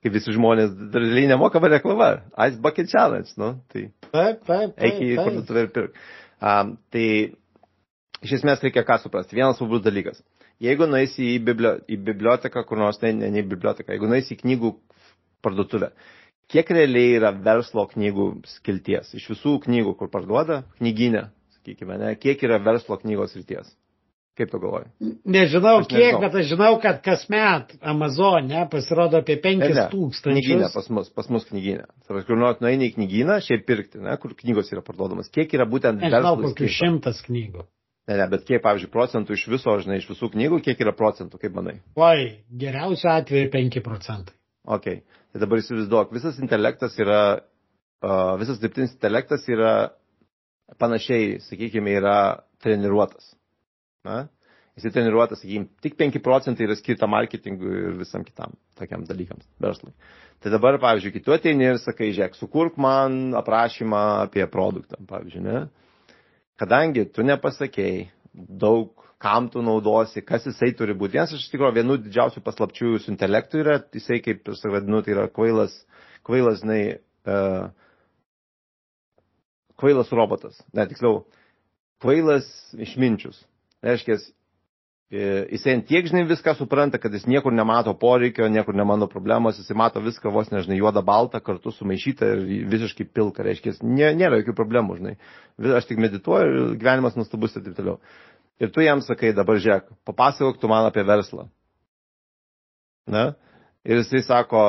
Kaip 0.00 0.14
visi 0.16 0.32
žmonės 0.34 0.72
realiai 0.94 1.28
nemokama 1.30 1.70
reklama. 1.74 2.10
Ice 2.46 2.58
Bucket 2.62 2.90
Challenge, 2.90 3.34
nu, 3.40 3.52
tai 3.70 3.88
Taip, 4.10 4.40
taip. 4.46 4.46
taip, 4.46 4.78
eik 4.86 4.98
į 4.98 5.10
taip. 5.12 5.24
parduotuvę 5.26 5.62
ir 5.66 5.70
pirk. 5.74 6.00
Um, 6.40 6.72
tai 6.94 7.06
iš 8.24 8.38
esmės 8.40 8.62
reikia 8.64 8.86
ką 8.86 8.96
suprasti. 9.02 9.36
Vienas 9.38 9.58
svarbus 9.60 9.84
dalykas. 9.84 10.22
Jeigu 10.60 10.86
nueisi 10.90 11.24
į, 11.34 11.40
biblio, 11.44 11.74
į 11.88 11.96
biblioteką, 12.04 12.62
kur 12.68 12.80
nors, 12.82 13.00
ne, 13.00 13.14
ne, 13.16 13.30
ne 13.32 13.42
biblioteką, 13.48 13.94
jeigu 13.94 14.10
nueisi 14.10 14.34
į 14.36 14.40
knygų 14.42 14.74
parduotuvę, 15.44 15.88
kiek 16.52 16.72
realiai 16.76 17.14
yra 17.16 17.30
verslo 17.32 17.86
knygų 17.88 18.26
skilties? 18.58 19.14
Iš 19.16 19.30
visų 19.34 19.54
knygų, 19.64 19.94
kur 20.00 20.10
parduoda, 20.12 20.62
knyginė, 20.80 21.30
sakykime, 21.56 21.96
ne, 22.02 22.12
kiek 22.20 22.44
yra 22.44 22.60
verslo 22.64 23.00
knygos 23.00 23.38
ryties? 23.38 23.72
Kaip 24.38 24.52
tu 24.52 24.60
galvoji? 24.62 24.86
Nežinau 25.28 25.80
Aš 25.80 25.88
kiek, 25.90 25.98
nežinau. 25.98 26.20
bet 26.22 26.36
aš 26.40 26.46
žinau, 26.52 26.70
kad 26.80 27.00
kasmet 27.04 27.74
Amazone 27.92 28.62
pasirodo 28.72 29.18
apie 29.20 29.36
Ne, 29.42 29.56
ne, 29.58 29.88
5000 29.90 30.22
Knyginė 30.30 30.70
pas 30.72 30.86
mus, 30.88 31.10
pas 31.12 31.28
mus 31.28 31.44
knyginė. 31.48 31.88
Savas, 32.06 32.24
kur 32.28 32.38
nors 32.40 32.62
nueini 32.62 32.88
į 32.88 32.94
knygyną, 32.94 33.40
šiaip 33.44 33.66
pirkti, 33.68 34.00
ne, 34.00 34.14
kur 34.22 34.32
knygos 34.38 34.70
yra 34.72 34.84
parduodamas. 34.86 35.28
Kiek 35.34 35.52
yra 35.58 35.66
būtent 35.68 36.00
Nežinau, 36.00 36.38
skirta? 36.54 36.72
šimtas 36.78 37.20
knygų. 37.26 37.66
Ne, 38.08 38.16
ne, 38.16 38.26
bet 38.32 38.46
kiek, 38.48 38.62
pavyzdžiui, 38.64 38.90
procentų 38.90 39.36
iš 39.36 39.44
viso, 39.52 39.74
žinai, 39.84 40.00
iš 40.00 40.08
visų 40.10 40.30
knygų, 40.32 40.60
kiek 40.64 40.80
yra 40.82 40.94
procentų, 40.96 41.38
kaip 41.42 41.54
manai? 41.54 41.76
Oi, 42.00 42.30
geriausiu 42.62 43.10
atveju 43.12 43.50
5 43.52 43.82
procentai. 43.86 44.34
Ok, 44.70 44.88
tai 45.32 45.42
dabar 45.42 45.60
įsivaizduok, 45.60 46.10
visas 46.16 46.40
intelektas 46.42 46.96
yra, 47.00 47.20
uh, 48.02 48.34
visas 48.40 48.58
dirbtinis 48.62 48.96
intelektas 48.96 49.46
yra 49.52 49.74
panašiai, 50.80 51.38
sakykime, 51.44 51.92
yra 52.00 52.16
treniruotas. 52.62 53.34
Na? 54.06 54.24
Jis 54.78 54.94
treniruotas, 54.94 55.42
sakykime, 55.42 55.68
tik 55.84 55.96
5 56.00 56.20
procentai 56.24 56.66
yra 56.68 56.76
skirta 56.78 57.08
marketingui 57.10 57.72
ir 57.90 57.96
visam 58.00 58.24
kitam 58.24 58.54
tokiam 58.80 59.04
dalykams, 59.08 59.44
verslui. 59.60 59.92
Tai 60.40 60.52
dabar, 60.54 60.78
pavyzdžiui, 60.80 61.12
kitu 61.18 61.34
ateini 61.36 61.66
ir 61.68 61.80
sakai, 61.82 62.14
žiūrėk, 62.16 62.38
sukurk 62.38 62.78
man 62.80 63.34
aprašymą 63.36 64.00
apie 64.24 64.46
produktą, 64.48 64.96
pavyzdžiui, 65.10 65.42
ne? 65.44 65.66
Kadangi 66.60 67.06
tu 67.14 67.24
nepasakėjai 67.24 68.10
daug, 68.60 68.92
kam 69.20 69.48
tu 69.52 69.62
naudosi, 69.64 70.22
kas 70.24 70.46
jisai 70.48 70.70
turi 70.76 70.94
būti. 70.96 71.16
Vienas 71.16 71.32
iš 71.36 71.48
tikrųjų 71.52 71.76
vienų 71.78 71.98
didžiausių 72.06 72.42
paslapčių 72.44 72.94
su 73.00 73.12
intelektu 73.12 73.60
yra, 73.60 73.78
jisai, 73.96 74.20
kaip 74.24 74.48
aš 74.48 74.62
vadinu, 74.72 75.02
tai 75.04 75.14
yra 75.16 75.26
kvailas, 75.32 75.74
kvailas, 76.28 76.62
žinai, 76.62 76.80
uh, 77.28 77.68
kvailas 79.80 80.12
robotas. 80.16 80.60
Ne, 80.76 80.86
tiksliau, 80.88 81.22
kvailas 82.04 82.48
išminčius. 82.76 83.40
Reiškia, 83.84 84.18
jisai 85.10 85.72
ant 85.74 85.86
tiek, 85.88 86.06
žinai, 86.06 86.22
viską 86.30 86.54
supranta, 86.54 86.98
kad 87.02 87.14
jis 87.14 87.24
niekur 87.26 87.50
nemato 87.54 87.90
poreikio, 87.98 88.46
niekur 88.52 88.76
nemano 88.78 89.08
problemos, 89.10 89.58
jisai 89.58 89.74
mato 89.78 90.02
viską 90.04 90.30
vos 90.30 90.52
nežinai, 90.54 90.78
juodą 90.78 91.02
baltą 91.02 91.40
kartu 91.42 91.72
sumaišytą 91.74 92.28
ir 92.36 92.68
visiškai 92.70 93.08
pilką. 93.10 93.42
Reiškia, 93.48 93.74
nė, 93.82 94.12
nėra 94.20 94.38
jokių 94.38 94.54
problemų, 94.60 95.00
žinai. 95.00 95.16
Aš 95.80 95.88
tik 95.90 95.98
medituoju 96.02 96.76
gyvenimas 96.78 97.18
nustabus 97.18 97.58
ir 97.58 97.66
taip 97.66 97.74
toliau. 97.80 97.98
Ir 98.62 98.70
tu 98.70 98.84
jam 98.84 99.02
sakai, 99.02 99.32
dabar 99.34 99.58
žiūrėk, 99.58 99.90
papasakok 100.06 100.60
tu 100.62 100.70
man 100.70 100.86
apie 100.86 101.02
verslą. 101.08 101.48
Na? 103.10 103.32
Ir 103.82 104.02
jisai 104.04 104.22
sako, 104.22 104.62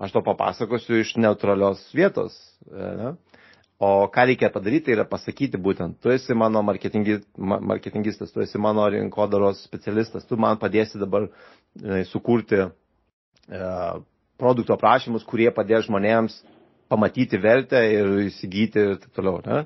aš 0.00 0.16
to 0.16 0.22
papasakosiu 0.24 1.02
iš 1.02 1.16
neutralios 1.20 1.82
vietos. 1.92 2.36
Ne? 2.72 3.16
O 3.78 4.08
ką 4.08 4.24
reikia 4.30 4.48
padaryti, 4.48 4.94
yra 4.94 5.04
pasakyti 5.04 5.58
būtent, 5.60 5.98
tu 6.00 6.08
esi 6.08 6.32
mano 6.32 6.62
marketingi, 6.64 7.18
ma- 7.36 7.58
marketingistas, 7.60 8.30
tu 8.32 8.40
esi 8.40 8.56
mano 8.58 8.86
rinkodaros 8.88 9.60
specialistas, 9.66 10.24
tu 10.24 10.38
man 10.40 10.56
padėsi 10.62 10.96
dabar 11.02 11.26
e, 11.28 11.98
sukurti 12.08 12.62
e, 12.62 12.70
produktų 14.40 14.72
aprašymus, 14.78 15.26
kurie 15.28 15.50
padės 15.52 15.84
žmonėms 15.90 16.38
pamatyti 16.88 17.36
vertę 17.42 17.82
ir 17.98 18.08
įsigyti 18.30 18.80
ir 18.80 18.96
taip 19.02 19.12
toliau. 19.18 19.42
Ne? 19.44 19.60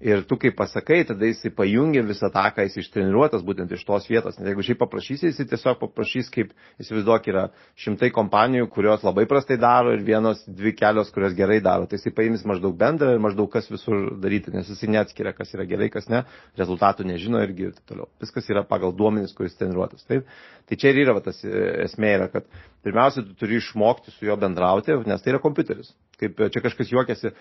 Ir 0.00 0.22
tu 0.24 0.38
kaip 0.40 0.54
pasakai, 0.56 1.02
tada 1.04 1.28
jisai 1.28 1.50
pajungia 1.52 2.00
visą 2.08 2.30
tą, 2.32 2.46
ką 2.56 2.64
jis 2.64 2.78
ištreniruotas 2.80 3.42
būtent 3.44 3.68
iš 3.76 3.82
tos 3.84 4.06
vietos. 4.08 4.38
Nes 4.40 4.48
jeigu 4.48 4.64
šiaip 4.64 4.78
paprašysi, 4.80 5.28
jisai 5.28 5.44
tiesiog 5.50 5.76
paprašys, 5.82 6.30
kaip 6.32 6.54
įsivaizduok, 6.80 7.28
yra 7.28 7.42
šimtai 7.84 8.08
kompanijų, 8.16 8.70
kurios 8.72 9.04
labai 9.04 9.26
prastai 9.28 9.58
daro 9.60 9.92
ir 9.92 10.00
vienos, 10.06 10.40
dvi 10.48 10.72
kelios, 10.78 11.12
kurios 11.12 11.36
gerai 11.36 11.58
daro. 11.60 11.84
Tai 11.84 12.00
jisai 12.00 12.14
paims 12.16 12.46
maždaug 12.48 12.78
bendrą 12.80 13.12
ir 13.12 13.20
maždaug 13.20 13.50
kas 13.52 13.68
visur 13.68 14.14
daryti, 14.22 14.54
nes 14.56 14.72
jisai 14.72 14.88
neatskiria, 14.96 15.34
kas 15.36 15.52
yra 15.52 15.68
gerai, 15.68 15.90
kas 15.92 16.08
ne, 16.08 16.24
rezultatų 16.56 17.04
nežino 17.10 17.44
irgi 17.44 17.68
ir 17.68 17.76
taip 17.76 17.92
toliau. 17.92 18.08
Viskas 18.24 18.48
yra 18.48 18.64
pagal 18.64 18.96
duomenis, 18.96 19.36
kuris 19.36 19.60
treniruotas. 19.60 20.08
Taip? 20.08 20.32
Tai 20.64 20.80
čia 20.80 20.94
ir 20.94 21.02
yra 21.04 21.18
va, 21.18 21.20
tas 21.28 21.44
e, 21.44 21.52
esmė, 21.84 22.14
yra, 22.16 22.30
kad 22.32 22.48
pirmiausia, 22.86 23.26
tu 23.26 23.36
turi 23.36 23.60
išmokti 23.60 24.16
su 24.16 24.24
juo 24.24 24.40
bendrauti, 24.40 24.96
nes 25.04 25.20
tai 25.20 25.34
yra 25.34 25.44
kompiuteris. 25.44 25.92
Kaip 26.20 26.40
čia 26.52 26.62
kažkas 26.64 26.92
juokiasi, 26.92 27.32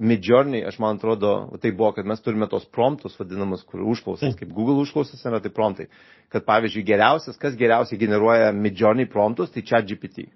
Midjourney, 0.00 0.64
aš 0.66 0.78
man 0.82 0.98
atrodo, 0.98 1.34
tai 1.62 1.72
buvo, 1.76 1.93
kad 1.94 2.06
mes 2.08 2.22
turime 2.24 2.48
tos 2.50 2.66
promptus 2.74 3.16
vadinamus, 3.20 3.64
kur 3.68 3.82
užklausas, 3.94 4.36
kaip 4.38 4.54
Google 4.54 4.82
užklausas 4.82 5.22
yra, 5.28 5.40
tai 5.42 5.52
promptai. 5.54 5.88
Kad 6.32 6.46
pavyzdžiui, 6.48 6.86
geriausias, 6.88 7.38
kas 7.40 7.58
geriausiai 7.58 8.00
generuoja 8.00 8.52
Midjourney 8.56 9.08
promptus, 9.10 9.52
tai 9.54 9.64
čia 9.66 9.82
GPT. 9.84 10.28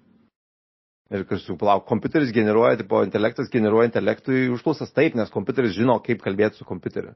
Ir 1.09 1.25
kas 1.25 1.47
jau 1.47 1.57
palauk, 1.57 1.87
kompiuteris 1.89 2.31
generuoja, 2.33 2.77
tipo, 2.83 3.01
intelektas 3.05 3.49
generuoja 3.49 3.89
intelektui 3.89 4.45
užklausas 4.53 4.93
taip, 4.93 5.15
nes 5.17 5.31
kompiuteris 5.33 5.73
žino, 5.77 5.97
kaip 6.05 6.21
kalbėti 6.21 6.61
su 6.61 6.67
kompiuteriu. 6.69 7.15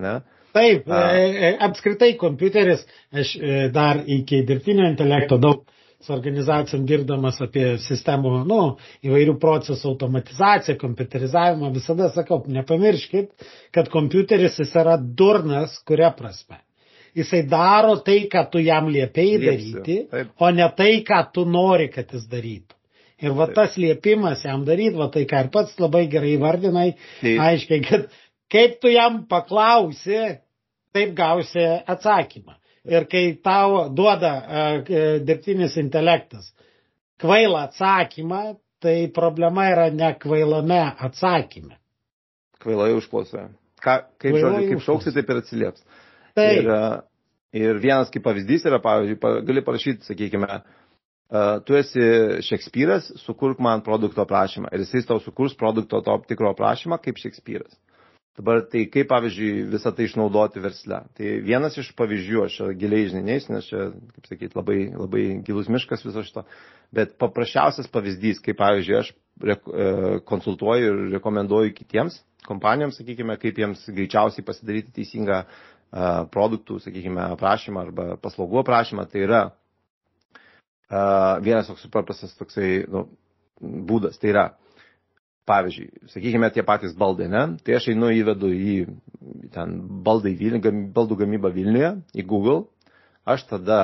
Ne? 0.00 0.20
Taip, 0.54 0.86
A. 0.90 1.00
e, 1.18 1.24
e, 1.34 1.50
apskritai 1.66 2.12
kompiuteris, 2.18 2.84
aš 3.14 3.34
e, 3.38 3.56
dar 3.74 4.04
iki 4.06 4.44
dirbtinio 4.46 4.86
intelekto 4.86 5.38
daug 5.42 5.64
su 6.04 6.12
organizacijom 6.14 6.84
dirbdamas 6.88 7.40
apie 7.44 7.74
sistemų, 7.82 8.34
nu, 8.48 8.60
įvairių 9.08 9.34
procesų 9.42 9.90
automatizaciją, 9.94 10.76
kompiuterizavimą, 10.80 11.70
visada 11.74 12.10
sakau, 12.14 12.42
nepamirškit, 12.58 13.32
kad 13.74 13.88
kompiuteris 13.92 14.60
jis 14.62 14.74
yra 14.82 14.98
durnas, 15.00 15.78
kuria 15.88 16.12
prasme. 16.16 16.60
Jisai 17.14 17.44
daro 17.46 17.96
tai, 18.02 18.24
ką 18.30 18.40
tu 18.50 18.58
jam 18.58 18.88
liepiai 18.90 19.36
Liepsiu, 19.38 19.76
daryti, 19.80 19.98
taip. 20.10 20.32
o 20.42 20.48
ne 20.50 20.66
tai, 20.76 20.92
ką 21.06 21.20
tu 21.34 21.44
nori, 21.46 21.86
kad 21.94 22.10
jis 22.12 22.24
darytų. 22.30 22.74
Ir 23.22 23.30
va 23.38 23.46
Taip. 23.46 23.54
tas 23.54 23.76
liepimas 23.78 24.42
jam 24.44 24.64
daryti, 24.66 24.98
va 24.98 25.06
tai 25.14 25.22
ką 25.30 25.44
ir 25.44 25.50
pats 25.54 25.76
labai 25.80 26.04
gerai 26.10 26.34
vardinai, 26.42 26.88
Tai- 27.20 27.36
aiškiai, 27.46 27.80
kad 27.86 28.08
kaip 28.50 28.80
tu 28.82 28.90
jam 28.90 29.22
paklausi, 29.30 30.18
taip 30.94 31.14
gausi 31.18 31.62
atsakymą. 31.94 32.58
Ir 32.84 33.06
kai 33.08 33.24
tau 33.40 33.86
duoda 33.96 34.32
uh, 34.44 34.92
dirbtinis 35.24 35.78
intelektas 35.80 36.50
kvailą 37.22 37.62
atsakymą, 37.68 38.42
tai 38.84 39.08
problema 39.14 39.68
yra 39.72 39.88
ne 39.90 40.10
kvailame 40.20 40.80
atsakyme. 41.06 41.78
Kvailoje 42.60 42.98
užklausė. 43.00 43.48
Ką, 43.84 43.98
kaip, 44.20 44.36
žodžiu, 44.40 44.68
kaip 44.70 44.84
šauksi, 44.84 45.12
taip 45.16 45.30
ir 45.32 45.40
atsilieps. 45.40 45.84
Taip. 46.36 46.64
Ir, 46.64 46.70
ir 47.64 47.80
vienas 47.82 48.12
kaip 48.12 48.24
pavyzdys 48.24 48.64
yra, 48.68 48.80
pavyzdžiui, 48.84 49.18
gali 49.48 49.64
parašyti, 49.64 50.08
sakykime, 50.08 50.48
tu 51.68 51.76
esi 51.78 52.08
Šekspyras, 52.48 53.10
sukurk 53.24 53.60
man 53.62 53.84
produkto 53.84 54.24
aprašymą. 54.24 54.72
Ir 54.72 54.84
jisai 54.84 55.04
tau 55.08 55.20
sukurs 55.22 55.56
produkto 55.60 56.00
to 56.04 56.16
tikro 56.28 56.52
aprašymą 56.54 57.00
kaip 57.04 57.20
Šekspyras. 57.20 57.76
Dabar 58.34 58.64
tai 58.66 58.80
kaip, 58.90 59.06
pavyzdžiui, 59.12 59.66
visą 59.70 59.92
tai 59.94 60.08
išnaudoti 60.08 60.58
versle. 60.64 60.96
Tai 61.14 61.34
vienas 61.46 61.76
iš 61.78 61.92
pavyzdžių, 61.94 62.40
aš 62.48 62.56
giliai 62.80 63.06
žininiais, 63.12 63.44
nes 63.52 63.68
čia, 63.70 63.84
kaip 64.16 64.26
sakyti, 64.26 64.56
labai, 64.58 64.78
labai 64.98 65.22
gilus 65.46 65.70
miškas 65.70 66.02
viso 66.02 66.24
šito, 66.26 66.42
bet 66.98 67.14
paprasčiausias 67.22 67.86
pavyzdys, 67.94 68.40
kaip, 68.42 68.58
pavyzdžiui, 68.58 68.96
aš 69.04 69.12
e, 69.14 69.58
konsultuoju 70.26 70.88
ir 70.90 71.04
rekomenduoju 71.14 71.76
kitiems 71.78 72.18
kompanijoms, 72.48 72.98
sakykime, 72.98 73.36
kaip 73.40 73.58
jiems 73.62 73.84
greičiausiai 73.94 74.44
pasidaryti 74.46 74.92
teisingą 74.98 75.38
e, 75.44 75.46
produktų, 76.34 76.80
sakykime, 76.84 77.22
aprašymą 77.36 77.86
arba 77.86 78.08
paslaugų 78.26 78.64
aprašymą, 78.64 79.06
tai 79.14 79.22
yra 79.28 79.40
e, 79.46 81.04
vienas 81.46 81.70
toks 81.70 81.86
paprastas 81.94 82.34
toksai 82.38 82.72
nu, 82.90 83.06
būdas. 83.62 84.18
Tai 84.20 84.34
yra, 84.34 84.44
pavyzdžiui, 85.48 86.08
sakykime, 86.12 86.48
tie 86.54 86.64
patys 86.66 86.94
baldai, 86.96 87.28
ne? 87.32 87.42
Tai 87.64 87.76
aš 87.78 87.90
einu 87.92 88.10
įvedu 88.14 88.50
į 88.54 88.76
ten 89.54 89.76
Vilnių, 90.04 90.72
baldų 90.96 91.18
gamybą 91.20 91.52
Vilniuje, 91.54 91.92
į 92.16 92.24
Google, 92.28 92.64
aš 93.28 93.44
tada 93.50 93.80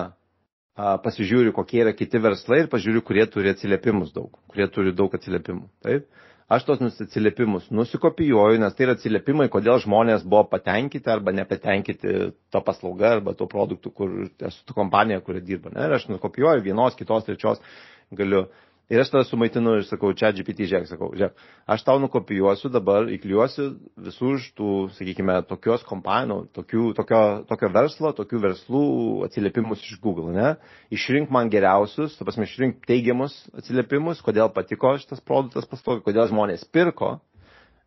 a, 0.74 0.96
pasižiūriu, 1.04 1.52
kokie 1.56 1.82
yra 1.84 1.92
kiti 1.96 2.20
verslai 2.22 2.62
ir 2.64 2.72
pažiūriu, 2.72 3.04
kurie 3.04 3.26
turi 3.30 3.52
atsiliepimus 3.52 4.14
daug, 4.16 4.32
kurie 4.50 4.68
turi 4.72 4.94
daug 4.96 5.14
atsiliepimų. 5.16 5.68
Taip? 5.84 6.08
Aš 6.50 6.64
tos 6.66 6.80
atsiliepimus 6.82 7.68
nusikopijuoju, 7.70 8.58
nes 8.58 8.74
tai 8.74 8.88
yra 8.88 8.96
atsiliepimai, 8.96 9.46
kodėl 9.52 9.78
žmonės 9.84 10.24
buvo 10.26 10.48
patenkinti 10.50 11.12
arba 11.12 11.30
nepatenkinti 11.36 12.14
to 12.50 12.62
paslauga 12.66 13.12
arba 13.20 13.36
to 13.38 13.46
produktų, 13.46 13.92
kur 13.94 14.16
esu 14.48 14.74
kompanija, 14.74 15.20
kuri 15.22 15.44
dirba. 15.46 15.70
Ne? 15.76 15.86
Ir 15.86 15.94
aš 16.00 16.08
nukopijuoju 16.10 16.64
vienos, 16.64 16.96
kitos, 16.98 17.28
trečios, 17.28 17.62
galiu 18.10 18.48
Ir 18.90 18.98
aš 18.98 19.12
tada 19.12 19.22
sumaitinu 19.22 19.76
ir 19.78 19.84
sakau, 19.86 20.08
čia 20.18 20.32
GPT, 20.34 20.64
žiūrėk, 20.66 20.88
sakau, 20.90 21.12
žiūrėk, 21.14 21.42
aš 21.70 21.82
tau 21.86 22.00
nukopijuosiu 22.02 22.72
dabar, 22.74 23.06
įkliuosiu 23.14 23.68
visų 24.02 24.30
iš 24.34 24.48
tų, 24.58 24.70
sakykime, 24.96 25.36
tokios 25.46 25.84
kompanijų, 25.86 26.40
tokių, 26.58 26.88
tokio, 26.98 27.20
tokio 27.46 27.68
verslo, 27.76 28.10
tokių 28.18 28.40
verslų 28.48 28.80
atsiliepimus 29.28 29.84
iš 29.86 30.00
Google, 30.02 30.32
ne? 30.34 30.48
Išrink 30.90 31.30
man 31.30 31.52
geriausius, 31.52 32.16
ta 32.18 32.26
prasme, 32.26 32.48
išrink 32.50 32.80
teigiamus 32.90 33.36
atsiliepimus, 33.60 34.24
kodėl 34.26 34.50
patiko 34.56 34.96
šitas 34.98 35.22
produktas 35.22 35.70
pastovi, 35.70 36.02
kodėl 36.08 36.26
žmonės 36.32 36.66
pirko, 36.74 37.12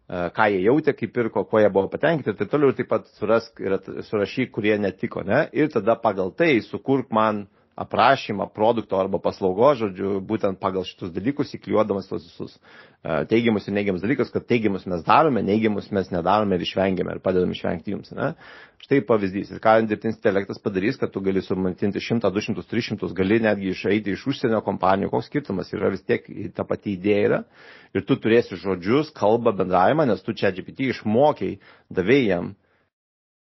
e, 0.08 0.30
ką 0.38 0.48
jie 0.54 0.62
jautė, 0.70 0.94
kaip 1.02 1.12
pirko, 1.18 1.44
kuo 1.52 1.60
jie 1.60 1.68
buvo 1.68 1.92
patenkinti 1.92 2.32
ir 2.32 2.40
taip 2.40 2.54
toliau, 2.56 2.72
ir 2.72 2.80
taip 2.80 2.88
pat 2.94 3.12
surask 3.20 3.60
ir 3.60 3.76
surašyk, 4.08 4.56
kurie 4.56 4.80
netiko, 4.80 5.28
ne? 5.28 5.50
Ir 5.52 5.68
tada 5.76 6.00
pagal 6.00 6.32
tai 6.32 6.54
sukurk 6.64 7.12
man 7.12 7.44
aprašymą 7.76 8.48
produkto 8.54 9.00
arba 9.02 9.18
paslaugos, 9.20 9.80
žodžiu, 9.82 10.20
būtent 10.22 10.60
pagal 10.62 10.86
šitus 10.86 11.10
dalykus 11.14 11.56
įkliuodamas 11.58 12.06
tos 12.10 12.28
visus 12.28 12.54
e, 12.54 13.24
teigiamus 13.32 13.66
ir 13.68 13.74
neigiamus 13.74 14.04
dalykus, 14.04 14.30
kad 14.34 14.46
teigiamus 14.50 14.86
mes 14.90 15.02
darome, 15.08 15.42
neigiamus 15.46 15.90
mes 15.96 16.12
nedarome 16.14 16.60
ir 16.60 16.66
išvengiame 16.68 17.16
ir 17.18 17.22
padedame 17.26 17.58
išvengti 17.58 17.96
jums. 17.96 18.14
Ne? 18.14 18.34
Štai 18.84 19.02
pavyzdys. 19.10 19.56
Ir 19.56 19.62
ką 19.64 19.76
dirbtinis 19.90 20.20
intelektas 20.20 20.62
padarys, 20.62 21.00
kad 21.02 21.14
tu 21.14 21.22
gali 21.26 21.42
sumantinti 21.42 22.02
100, 22.04 22.30
200, 22.36 22.66
300, 22.70 23.14
gali 23.18 23.42
netgi 23.42 23.74
išeiti 23.74 24.14
iš 24.14 24.28
užsienio 24.30 24.62
kompanijų, 24.66 25.10
koks 25.14 25.32
skirtumas 25.32 25.74
yra 25.74 25.90
vis 25.94 26.06
tiek 26.06 26.28
ta 26.54 26.68
pati 26.68 26.94
idėja 26.94 27.30
yra. 27.30 27.44
Ir 27.98 28.06
tu 28.06 28.18
turėsi 28.22 28.58
žodžius, 28.60 29.14
kalbą, 29.18 29.56
bendravimą, 29.58 30.06
nes 30.10 30.22
tu 30.26 30.36
čia 30.38 30.54
GPT 30.54 30.92
išmokiai, 30.94 31.58
davėjai 31.94 32.44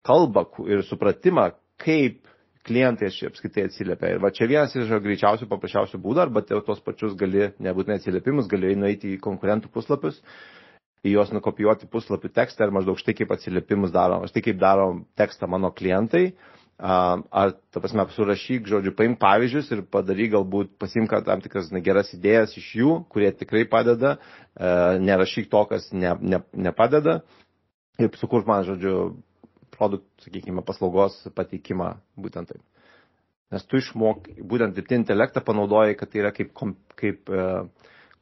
kalbą 0.07 0.47
ir 0.71 0.83
supratimą, 0.87 1.51
kaip 1.83 2.23
klientai 2.67 3.09
apskritai 3.29 3.67
atsiliepia. 3.69 4.13
Ir 4.17 4.21
va 4.23 4.33
čia 4.35 4.49
vienas 4.51 4.75
iš 4.77 4.91
greičiausių, 5.05 5.49
paprasčiausių 5.51 6.01
būdų, 6.03 6.23
arba 6.27 6.43
tos 6.47 6.83
pačius 6.85 7.15
gali, 7.19 7.51
nebūtinai 7.63 8.01
atsiliepimus, 8.01 8.51
gali 8.51 8.75
nueiti 8.79 9.15
į 9.15 9.23
konkurentų 9.25 9.71
puslapius, 9.75 10.19
į 11.07 11.15
juos 11.15 11.33
nukopijuoti 11.35 11.89
puslapių 11.93 12.33
tekstą 12.35 12.67
ir 12.67 12.75
maždaug 12.75 12.99
štai 13.01 13.15
kaip 13.21 13.33
atsiliepimus 13.37 13.95
darom, 13.95 14.27
štai 14.31 14.43
kaip 14.49 14.61
darom 14.61 15.05
tekstą 15.19 15.49
mano 15.51 15.71
klientai. 15.75 16.31
Ar, 16.77 17.55
ta 17.73 17.81
prasme, 17.81 18.05
surašyk, 18.13 18.67
žodžiu, 18.69 18.93
paimk 18.99 19.17
pavyzdžius 19.23 19.71
ir 19.73 19.81
padaryk 19.89 20.35
galbūt, 20.35 20.75
pasimk 20.77 21.15
tam 21.25 21.41
tikras 21.41 21.71
na, 21.73 21.81
geras 21.81 22.11
idėjas 22.13 22.53
iš 22.61 22.67
jų, 22.83 22.99
kurie 23.09 23.31
tikrai 23.33 23.63
padeda, 23.71 24.19
nerašyk 25.01 25.49
to, 25.49 25.63
kas 25.71 25.89
ne, 25.97 26.13
ne, 26.21 26.43
nepadeda 26.53 27.23
ir 27.99 28.13
sukurk 28.21 28.47
man, 28.49 28.65
žodžiu, 28.67 28.97
produktų, 29.77 30.27
sakykime, 30.27 30.65
paslaugos 30.67 31.19
pateikimą 31.37 31.93
būtent 32.21 32.53
taip. 32.53 32.62
Nes 33.55 33.62
tu 33.71 33.79
išmok, 33.79 34.33
būtent 34.51 34.75
dirbtinį 34.75 35.05
intelektą 35.05 35.43
panaudoji, 35.47 35.95
kad 35.99 36.11
tai 36.11 36.25
yra 36.25 36.33
kaip, 36.35 36.51
kaip, 36.99 37.31
e, 37.31 37.45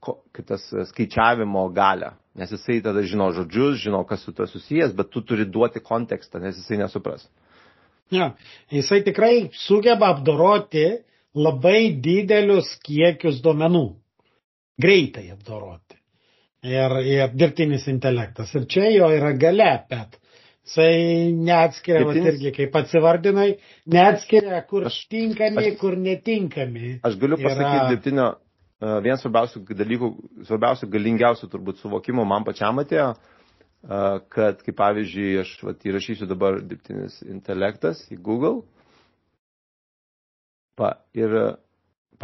kaip 0.05 0.45
tas 0.51 0.67
skaičiavimo 0.91 1.65
galę. 1.77 2.13
Nes 2.37 2.51
jisai 2.53 2.81
tada 2.85 3.01
žino 3.07 3.31
žodžius, 3.33 3.79
žino, 3.87 4.03
kas 4.09 4.27
su 4.27 4.35
to 4.37 4.47
susijęs, 4.51 4.93
bet 4.99 5.11
tu 5.15 5.23
turi 5.23 5.47
duoti 5.47 5.81
kontekstą, 5.81 6.43
nes 6.43 6.59
jisai 6.59 6.81
nesupras. 6.83 7.25
Ja, 8.13 8.35
jisai 8.75 9.01
tikrai 9.07 9.49
sugeba 9.57 10.11
apdoroti 10.13 10.85
labai 11.35 11.95
didelius 12.05 12.75
kiekius 12.85 13.41
duomenų. 13.45 13.87
Greitai 14.83 15.29
apdoroti. 15.33 15.97
Ir, 16.65 16.99
ir 17.05 17.33
dirbtinis 17.37 17.87
intelektas. 17.93 18.53
Ir 18.57 18.67
čia 18.69 18.89
jo 18.91 19.09
yra 19.13 19.33
gale, 19.39 19.71
bet 19.91 20.19
Jisai 20.65 21.33
neatskiria, 21.37 22.07
vat, 22.09 22.17
irgi 22.17 22.51
kaip 22.57 22.77
atsivardinai, 22.81 23.51
neatskiria, 23.93 24.63
kur 24.69 24.87
aš, 24.89 24.97
tinkami, 25.13 25.61
aš, 25.61 25.77
kur 25.83 25.97
netinkami. 26.01 26.95
Aš 27.05 27.19
galiu 27.21 27.37
pasakyti 27.37 27.77
yra... 27.83 27.91
dirbtinio, 27.91 28.29
uh, 28.81 28.95
vienas 29.05 29.21
svarbiausių 29.21 29.61
dalykų, 29.83 30.09
svarbiausių 30.49 30.89
galingiausių 30.95 31.51
turbūt 31.53 31.83
suvokimo 31.85 32.25
man 32.31 32.47
pačiam 32.49 32.81
atėjo, 32.81 33.11
uh, 33.13 34.17
kad 34.33 34.65
kaip 34.65 34.79
pavyzdžiui, 34.81 35.29
aš 35.45 35.53
vat, 35.69 35.85
įrašysiu 35.85 36.31
dabar 36.33 36.57
dirbtinis 36.65 37.21
intelektas 37.29 38.01
į 38.09 38.23
Google. 38.25 38.63
Pa, 40.81 40.95
ir 41.13 41.37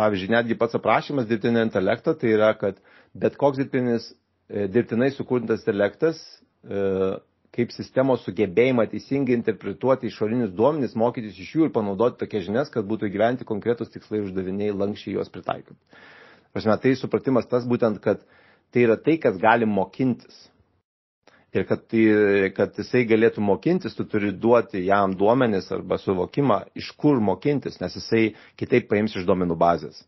pavyzdžiui, 0.00 0.32
netgi 0.32 0.56
pats 0.58 0.80
aprašymas 0.80 1.28
dirbtinio 1.28 1.60
intelekto, 1.68 2.16
tai 2.16 2.32
yra, 2.38 2.54
kad 2.56 2.80
bet 3.12 3.36
koks 3.36 3.60
dirbtinis, 3.60 4.14
e, 4.48 4.64
dirbtinai 4.72 5.12
sukurtas 5.12 5.60
intelektas 5.60 6.24
kaip 7.56 7.72
sistemos 7.74 8.22
sugebėjimą 8.26 8.84
teisingai 8.92 9.34
interpretuoti 9.36 10.06
išorinius 10.10 10.52
duomenis, 10.58 10.94
mokytis 11.02 11.38
iš 11.42 11.54
jų 11.56 11.66
ir 11.68 11.72
panaudoti 11.74 12.20
tokias 12.22 12.44
žinias, 12.46 12.70
kad 12.70 12.86
būtų 12.90 13.10
gyventi 13.14 13.46
konkretus 13.48 13.90
tikslai 13.94 14.20
uždaviniai 14.22 14.70
lankščiai 14.76 15.16
juos 15.16 15.32
pritaikyti. 15.34 15.78
Prasme, 16.54 16.76
tai 16.82 16.94
supratimas 16.98 17.48
tas 17.50 17.66
būtent, 17.70 17.98
kad 18.02 18.22
tai 18.70 18.86
yra 18.86 18.96
tai, 18.98 19.16
kas 19.22 19.38
gali 19.42 19.66
mokintis. 19.66 20.46
Ir 21.50 21.64
kad, 21.66 21.82
tai, 21.90 22.02
kad 22.54 22.76
jisai 22.78 23.02
galėtų 23.10 23.42
mokintis, 23.42 23.96
tu 23.98 24.04
turi 24.06 24.30
duoti 24.30 24.84
jam 24.86 25.16
duomenis 25.18 25.66
arba 25.74 25.98
suvokimą, 25.98 26.60
iš 26.78 26.92
kur 26.98 27.18
mokintis, 27.18 27.80
nes 27.82 27.96
jisai 27.98 28.22
kitaip 28.60 28.86
paims 28.92 29.16
iš 29.18 29.26
duomenų 29.26 29.56
bazės. 29.58 30.04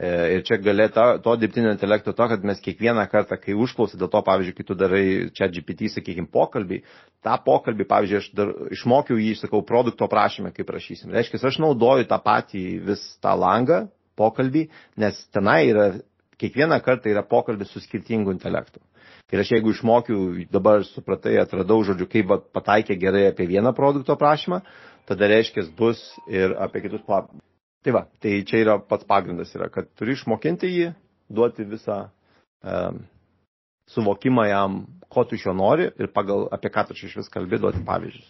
E, 0.00 0.08
ir 0.38 0.44
čia 0.48 0.56
galėtų 0.56 1.02
to 1.24 1.32
dirbtinio 1.36 1.72
intelekto 1.74 2.14
to, 2.16 2.26
kad 2.30 2.44
mes 2.48 2.62
kiekvieną 2.64 3.02
kartą, 3.12 3.36
kai 3.36 3.52
užklausai, 3.52 3.98
dėl 4.00 4.08
to, 4.14 4.22
pavyzdžiui, 4.24 4.54
kai 4.56 4.64
tu 4.70 4.76
darai 4.78 5.02
čia 5.36 5.50
GPT, 5.52 5.90
sakykime, 5.92 6.30
pokalbį, 6.32 6.78
tą 7.24 7.34
pokalbį, 7.44 7.86
pavyzdžiui, 7.90 8.20
aš 8.22 8.30
dar 8.38 8.54
išmokiau 8.72 9.20
jį, 9.20 9.34
sakau, 9.42 9.60
produkto 9.68 10.08
prašymę, 10.08 10.54
kaip 10.56 10.70
prašysim. 10.70 11.12
Reiškia, 11.12 11.42
aš 11.50 11.60
naudoju 11.60 12.08
tą 12.08 12.18
patį 12.24 12.64
vis 12.88 13.04
tą 13.20 13.36
langą, 13.36 13.82
pokalbį, 14.16 14.64
nes 15.04 15.20
tenai 15.34 15.60
yra, 15.68 15.86
kiekvieną 16.40 16.80
kartą 16.88 17.12
yra 17.12 17.26
pokalbis 17.28 17.76
su 17.76 17.84
skirtingu 17.84 18.32
intelektu. 18.32 18.80
Ir 19.32 19.44
aš 19.44 19.54
jeigu 19.54 19.76
išmokiau, 19.76 20.24
dabar 20.52 20.88
supratai, 20.88 21.36
atradau 21.40 21.82
žodžiu, 21.84 22.08
kaip 22.08 22.32
pataikė 22.56 22.96
gerai 23.00 23.26
apie 23.28 23.44
vieną 23.48 23.76
produkto 23.76 24.16
prašymą, 24.20 24.64
tada 25.08 25.28
reiškia, 25.28 25.68
bus 25.76 26.00
ir 26.32 26.56
apie 26.60 26.88
kitus 26.88 27.04
Tai 27.82 27.94
va, 27.96 28.04
tai 28.22 28.36
čia 28.46 28.60
yra 28.62 28.76
pats 28.86 29.06
pagrindas, 29.08 29.50
yra, 29.56 29.66
kad 29.74 29.88
turi 29.98 30.14
išmokinti 30.14 30.70
jį, 30.70 30.90
duoti 31.34 31.66
visą 31.66 31.96
e, 32.06 32.82
suvokimą 33.90 34.44
jam, 34.46 34.82
ko 35.12 35.24
tu 35.26 35.34
iš 35.34 35.48
jo 35.48 35.54
nori 35.56 35.88
ir 35.90 36.12
pagal 36.14 36.46
apie 36.54 36.70
ką 36.72 36.86
tu 36.88 36.94
iš 36.94 37.16
vis 37.18 37.32
kalbė, 37.32 37.58
duoti 37.62 37.82
pavyzdžius. 37.86 38.28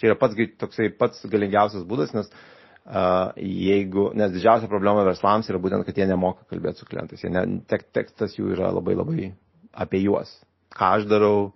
Čia 0.00 0.10
yra 0.10 0.18
pats, 0.18 0.38
toksai 0.58 0.88
pats 0.96 1.22
galingiausias 1.30 1.84
būdas, 1.86 2.14
nes 2.16 2.28
uh, 2.32 3.30
jeigu, 3.36 4.10
nes 4.16 4.32
didžiausia 4.32 4.68
problema 4.70 5.04
verslams 5.04 5.48
yra 5.52 5.60
būtent, 5.60 5.84
kad 5.84 5.98
jie 5.98 6.06
nemoka 6.08 6.46
kalbėti 6.48 6.80
su 6.80 6.88
klientais. 6.88 7.24
Ne, 7.28 7.44
tek, 7.68 7.84
tekstas 7.94 8.38
jų 8.38 8.54
yra 8.56 8.72
labai 8.72 8.96
labai 8.96 9.32
apie 9.76 10.00
juos. 10.02 10.32
Ką 10.72 10.94
aš 10.98 11.06
darau, 11.10 11.50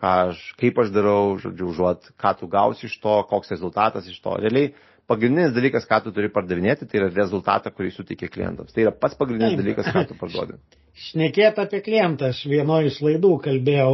ką 0.00 0.12
aš, 0.30 0.44
kaip 0.60 0.78
aš 0.80 0.94
darau, 0.94 1.34
žodžiu, 1.42 1.72
užuot, 1.74 2.12
ką 2.20 2.34
tu 2.38 2.48
gausi 2.50 2.86
iš 2.86 2.96
to, 3.02 3.16
koks 3.30 3.52
rezultatas 3.56 4.06
iš 4.10 4.20
to. 4.22 4.36
Realiai 4.38 4.72
pagrindinis 5.10 5.52
dalykas, 5.56 5.86
ką 5.88 6.00
tu 6.04 6.12
turi 6.14 6.30
pardavinėti, 6.32 6.88
tai 6.88 7.00
yra 7.02 7.10
rezultatą, 7.12 7.72
kurį 7.74 7.92
suteikia 7.94 8.30
klientams. 8.32 8.72
Tai 8.74 8.86
yra 8.86 8.94
pats 8.96 9.18
pagrindinis 9.18 9.58
dalykas, 9.60 9.90
ką 9.92 10.06
tu 10.10 10.16
parduodi. 10.20 10.58
Šnekėt 11.04 11.58
apie 11.58 11.80
klientą, 11.82 12.30
aš 12.30 12.44
vienoje 12.46 12.92
iš 12.92 13.00
laidų 13.02 13.32
kalbėjau, 13.44 13.92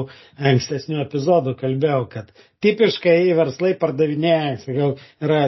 ankstesnių 0.51 0.99
epizodų 1.07 1.55
kalbėjau, 1.63 2.01
kad 2.13 2.33
tipiškai 2.65 3.19
verslai 3.39 3.73
pardavinėja, 3.81 4.59
sakau, 4.67 4.91
yra 5.25 5.39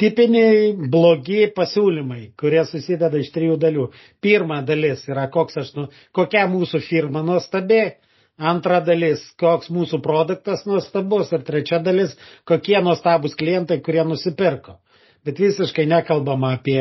tipiniai 0.00 0.70
blogi 0.92 1.48
pasiūlymai, 1.56 2.30
kurie 2.40 2.62
susideda 2.68 3.18
iš 3.20 3.32
trijų 3.34 3.58
dalių. 3.60 3.88
Pirma 4.22 4.60
dalis 4.66 5.02
yra, 5.10 5.26
koks 5.34 5.58
aš, 5.64 5.74
nu, 5.76 5.88
kokia 6.16 6.46
mūsų 6.52 6.82
firma 6.86 7.24
nuostabi. 7.26 7.82
Antra 8.40 8.78
dalis, 8.80 9.20
koks 9.36 9.68
mūsų 9.68 9.98
produktas 10.00 10.62
nuostabus. 10.64 11.28
Ir 11.36 11.42
trečia 11.44 11.76
dalis, 11.84 12.14
kokie 12.48 12.78
nuostabus 12.80 13.34
klientai, 13.36 13.82
kurie 13.84 14.00
nusipirko. 14.08 14.78
Bet 15.26 15.40
visiškai 15.42 15.86
nekalbama 15.90 16.54
apie 16.58 16.80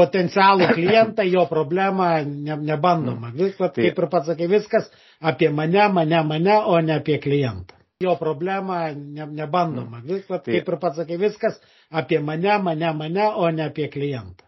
potencialų 0.00 0.70
klientą, 0.78 1.26
jo 1.28 1.44
problemą, 1.50 2.12
ne, 2.24 2.56
nebandoma. 2.70 3.34
Viskas, 3.34 3.74
kaip 3.76 3.98
ir 3.98 4.08
pats 4.12 4.32
sakai, 4.32 4.48
viskas 4.50 4.88
apie 5.20 5.50
mane, 5.52 5.90
mane, 5.92 6.24
mane, 6.24 6.56
o 6.64 6.80
ne 6.80 6.96
apie 7.00 7.20
klientą 7.22 7.80
jo 8.00 8.16
problemą 8.16 8.74
ne, 8.96 9.26
nebandoma. 9.26 9.98
Viskas, 10.00 10.40
kaip 10.46 10.68
ir 10.68 10.76
pats 10.80 10.96
sakai, 10.96 11.18
viskas 11.20 11.58
apie 11.92 12.16
mane, 12.24 12.54
mane, 12.64 12.92
mane, 12.96 13.26
o 13.36 13.50
ne 13.52 13.66
apie 13.68 13.90
klientą. 13.92 14.46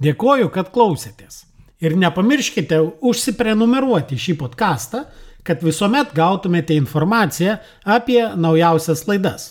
Dėkoju, 0.00 0.48
kad 0.54 0.70
klausėtės. 0.72 1.42
Ir 1.84 1.98
nepamirškite 2.00 2.78
užsiprenumeruoti 3.04 4.16
šį 4.16 4.38
podcastą, 4.40 5.02
kad 5.44 5.60
visuomet 5.60 6.14
gautumėte 6.16 6.78
informaciją 6.80 7.58
apie 7.84 8.22
naujausias 8.40 9.04
laidas. 9.10 9.50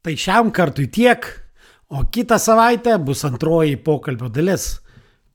Tai 0.00 0.14
šiam 0.16 0.48
kartui 0.48 0.86
tiek, 0.88 1.26
o 1.92 2.06
kitą 2.08 2.38
savaitę 2.40 2.94
bus 3.04 3.20
antroji 3.28 3.74
pokalbio 3.84 4.30
dalis, 4.32 4.78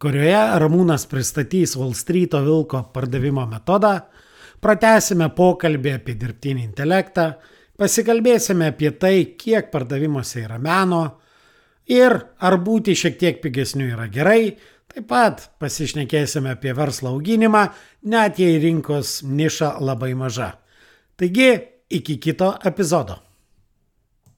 kurioje 0.02 0.40
Ramūnas 0.64 1.04
pristatys 1.12 1.76
Wall 1.78 1.94
Street'o 1.94 2.40
Vilko 2.42 2.82
pardavimo 2.96 3.44
metodą, 3.46 3.92
pratęsime 4.66 5.28
pokalbį 5.38 5.92
apie 6.00 6.16
dirbtinį 6.18 6.64
intelektą, 6.66 7.28
pasikalbėsime 7.78 8.72
apie 8.74 8.90
tai, 8.98 9.20
kiek 9.38 9.70
pardavimuose 9.70 10.42
yra 10.48 10.58
meno 10.58 11.04
ir 11.86 12.18
ar 12.42 12.58
būti 12.66 12.96
šiek 12.98 13.20
tiek 13.22 13.38
pigesniu 13.44 13.92
yra 13.92 14.08
gerai, 14.10 14.56
taip 14.90 15.06
pat 15.12 15.46
pasišnekėsime 15.62 16.56
apie 16.56 16.74
verslo 16.74 17.14
auginimą, 17.14 17.68
net 18.10 18.42
jei 18.42 18.58
rinkos 18.66 19.20
niša 19.30 19.76
labai 19.78 20.16
maža. 20.18 20.56
Taigi, 21.22 21.52
iki 21.94 22.18
kito 22.18 22.56
epizodo. 22.66 23.25